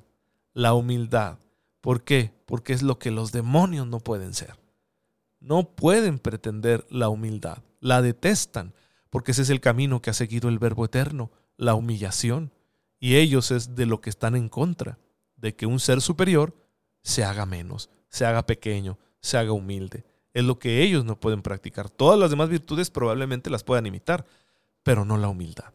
La 0.54 0.74
humildad. 0.74 1.38
¿Por 1.80 2.04
qué? 2.04 2.32
Porque 2.46 2.72
es 2.72 2.82
lo 2.82 2.98
que 2.98 3.10
los 3.10 3.32
demonios 3.32 3.86
no 3.86 4.00
pueden 4.00 4.34
ser. 4.34 4.58
No 5.40 5.64
pueden 5.74 6.18
pretender 6.18 6.86
la 6.90 7.08
humildad. 7.08 7.58
La 7.80 8.02
detestan, 8.02 8.74
porque 9.10 9.32
ese 9.32 9.42
es 9.42 9.50
el 9.50 9.60
camino 9.60 10.00
que 10.00 10.10
ha 10.10 10.14
seguido 10.14 10.48
el 10.48 10.58
Verbo 10.58 10.84
Eterno, 10.84 11.30
la 11.56 11.74
humillación. 11.74 12.52
Y 13.00 13.16
ellos 13.16 13.50
es 13.50 13.74
de 13.74 13.86
lo 13.86 14.00
que 14.00 14.10
están 14.10 14.36
en 14.36 14.48
contra, 14.48 14.98
de 15.36 15.56
que 15.56 15.66
un 15.66 15.80
ser 15.80 16.00
superior 16.00 16.54
se 17.02 17.24
haga 17.24 17.46
menos, 17.46 17.90
se 18.08 18.24
haga 18.24 18.46
pequeño, 18.46 18.98
se 19.20 19.38
haga 19.38 19.52
humilde. 19.52 20.04
Es 20.32 20.44
lo 20.44 20.58
que 20.58 20.82
ellos 20.82 21.04
no 21.04 21.18
pueden 21.18 21.42
practicar. 21.42 21.90
Todas 21.90 22.18
las 22.18 22.30
demás 22.30 22.48
virtudes 22.48 22.90
probablemente 22.90 23.50
las 23.50 23.64
puedan 23.64 23.86
imitar, 23.86 24.24
pero 24.82 25.04
no 25.04 25.18
la 25.18 25.28
humildad. 25.28 25.72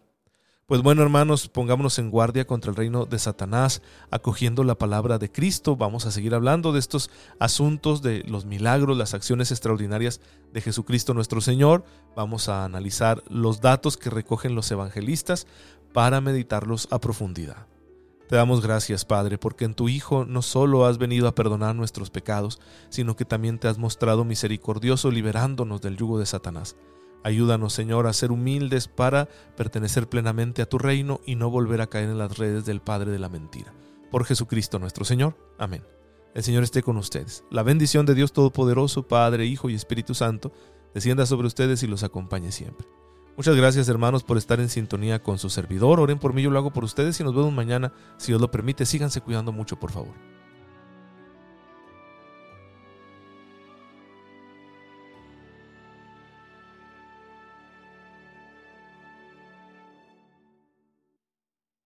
Pues 0.68 0.82
bueno, 0.82 1.02
hermanos, 1.02 1.48
pongámonos 1.48 1.98
en 1.98 2.12
guardia 2.12 2.46
contra 2.46 2.72
el 2.72 2.76
reino 2.76 3.06
de 3.06 3.20
Satanás, 3.20 3.82
acogiendo 4.12 4.66
la 4.66 4.76
palabra 4.76 5.18
de 5.18 5.32
Cristo. 5.32 5.78
Vamos 5.78 6.06
a 6.06 6.12
seguir 6.12 6.36
hablando 6.36 6.74
de 6.74 6.80
estos 6.80 7.10
asuntos, 7.40 8.02
de 8.02 8.26
los 8.28 8.44
milagros, 8.44 8.98
las 8.98 9.14
acciones 9.14 9.52
extraordinarias 9.52 10.20
de 10.52 10.60
Jesucristo 10.60 11.14
nuestro 11.14 11.40
Señor. 11.40 11.86
Vamos 12.18 12.50
a 12.50 12.66
analizar 12.66 13.24
los 13.30 13.62
datos 13.62 13.96
que 13.96 14.10
recogen 14.10 14.56
los 14.56 14.70
evangelistas 14.70 15.48
para 15.94 16.20
meditarlos 16.20 16.90
a 16.92 17.00
profundidad. 17.00 17.66
Te 18.28 18.36
damos 18.36 18.60
gracias, 18.60 19.06
Padre, 19.06 19.38
porque 19.38 19.64
en 19.64 19.74
tu 19.74 19.88
Hijo 19.88 20.26
no 20.26 20.42
solo 20.42 20.86
has 20.86 20.98
venido 20.98 21.30
a 21.30 21.34
perdonar 21.34 21.76
nuestros 21.76 22.10
pecados, 22.10 22.60
sino 22.90 23.16
que 23.16 23.24
también 23.24 23.58
te 23.58 23.70
has 23.70 23.78
mostrado 23.78 24.26
misericordioso 24.26 25.12
liberándonos 25.12 25.80
del 25.80 25.96
yugo 25.96 26.20
de 26.20 26.26
Satanás. 26.26 26.76
Ayúdanos, 27.28 27.74
Señor, 27.74 28.08
a 28.08 28.14
ser 28.14 28.32
humildes 28.32 28.88
para 28.88 29.28
pertenecer 29.58 30.08
plenamente 30.08 30.62
a 30.62 30.66
tu 30.70 30.78
reino 30.78 31.20
y 31.26 31.36
no 31.36 31.50
volver 31.50 31.82
a 31.82 31.88
caer 31.88 32.08
en 32.08 32.18
las 32.18 32.38
redes 32.38 32.66
del 32.66 32.80
Padre 32.80 33.12
de 33.12 33.20
la 33.20 33.28
mentira. 33.28 33.74
Por 34.10 34.24
Jesucristo 34.24 34.80
nuestro 34.80 35.04
Señor. 35.04 35.36
Amén. 35.58 35.84
El 36.34 36.44
Señor 36.44 36.64
esté 36.64 36.82
con 36.82 36.96
ustedes. 36.96 37.44
La 37.52 37.64
bendición 37.64 38.06
de 38.06 38.16
Dios 38.16 38.32
Todopoderoso, 38.32 39.10
Padre, 39.10 39.46
Hijo 39.46 39.70
y 39.70 39.76
Espíritu 39.76 40.16
Santo, 40.16 40.54
descienda 40.94 41.26
sobre 41.26 41.48
ustedes 41.48 41.84
y 41.84 41.88
los 41.88 42.04
acompañe 42.04 42.54
siempre. 42.54 42.88
Muchas 43.36 43.58
gracias 43.58 43.90
hermanos 43.90 44.24
por 44.24 44.38
estar 44.38 44.62
en 44.62 44.70
sintonía 44.70 45.22
con 45.22 45.38
su 45.38 45.50
servidor. 45.50 46.00
Oren 46.00 46.20
por 46.20 46.32
mí, 46.32 46.44
yo 46.44 46.50
lo 46.50 46.60
hago 46.60 46.72
por 46.72 46.86
ustedes 46.86 47.20
y 47.20 47.26
nos 47.26 47.36
vemos 47.36 47.52
mañana. 47.52 47.92
Si 48.16 48.28
Dios 48.28 48.40
lo 48.40 48.52
permite, 48.52 48.86
síganse 48.86 49.20
cuidando 49.20 49.52
mucho, 49.52 49.78
por 49.78 49.92
favor. 49.92 50.14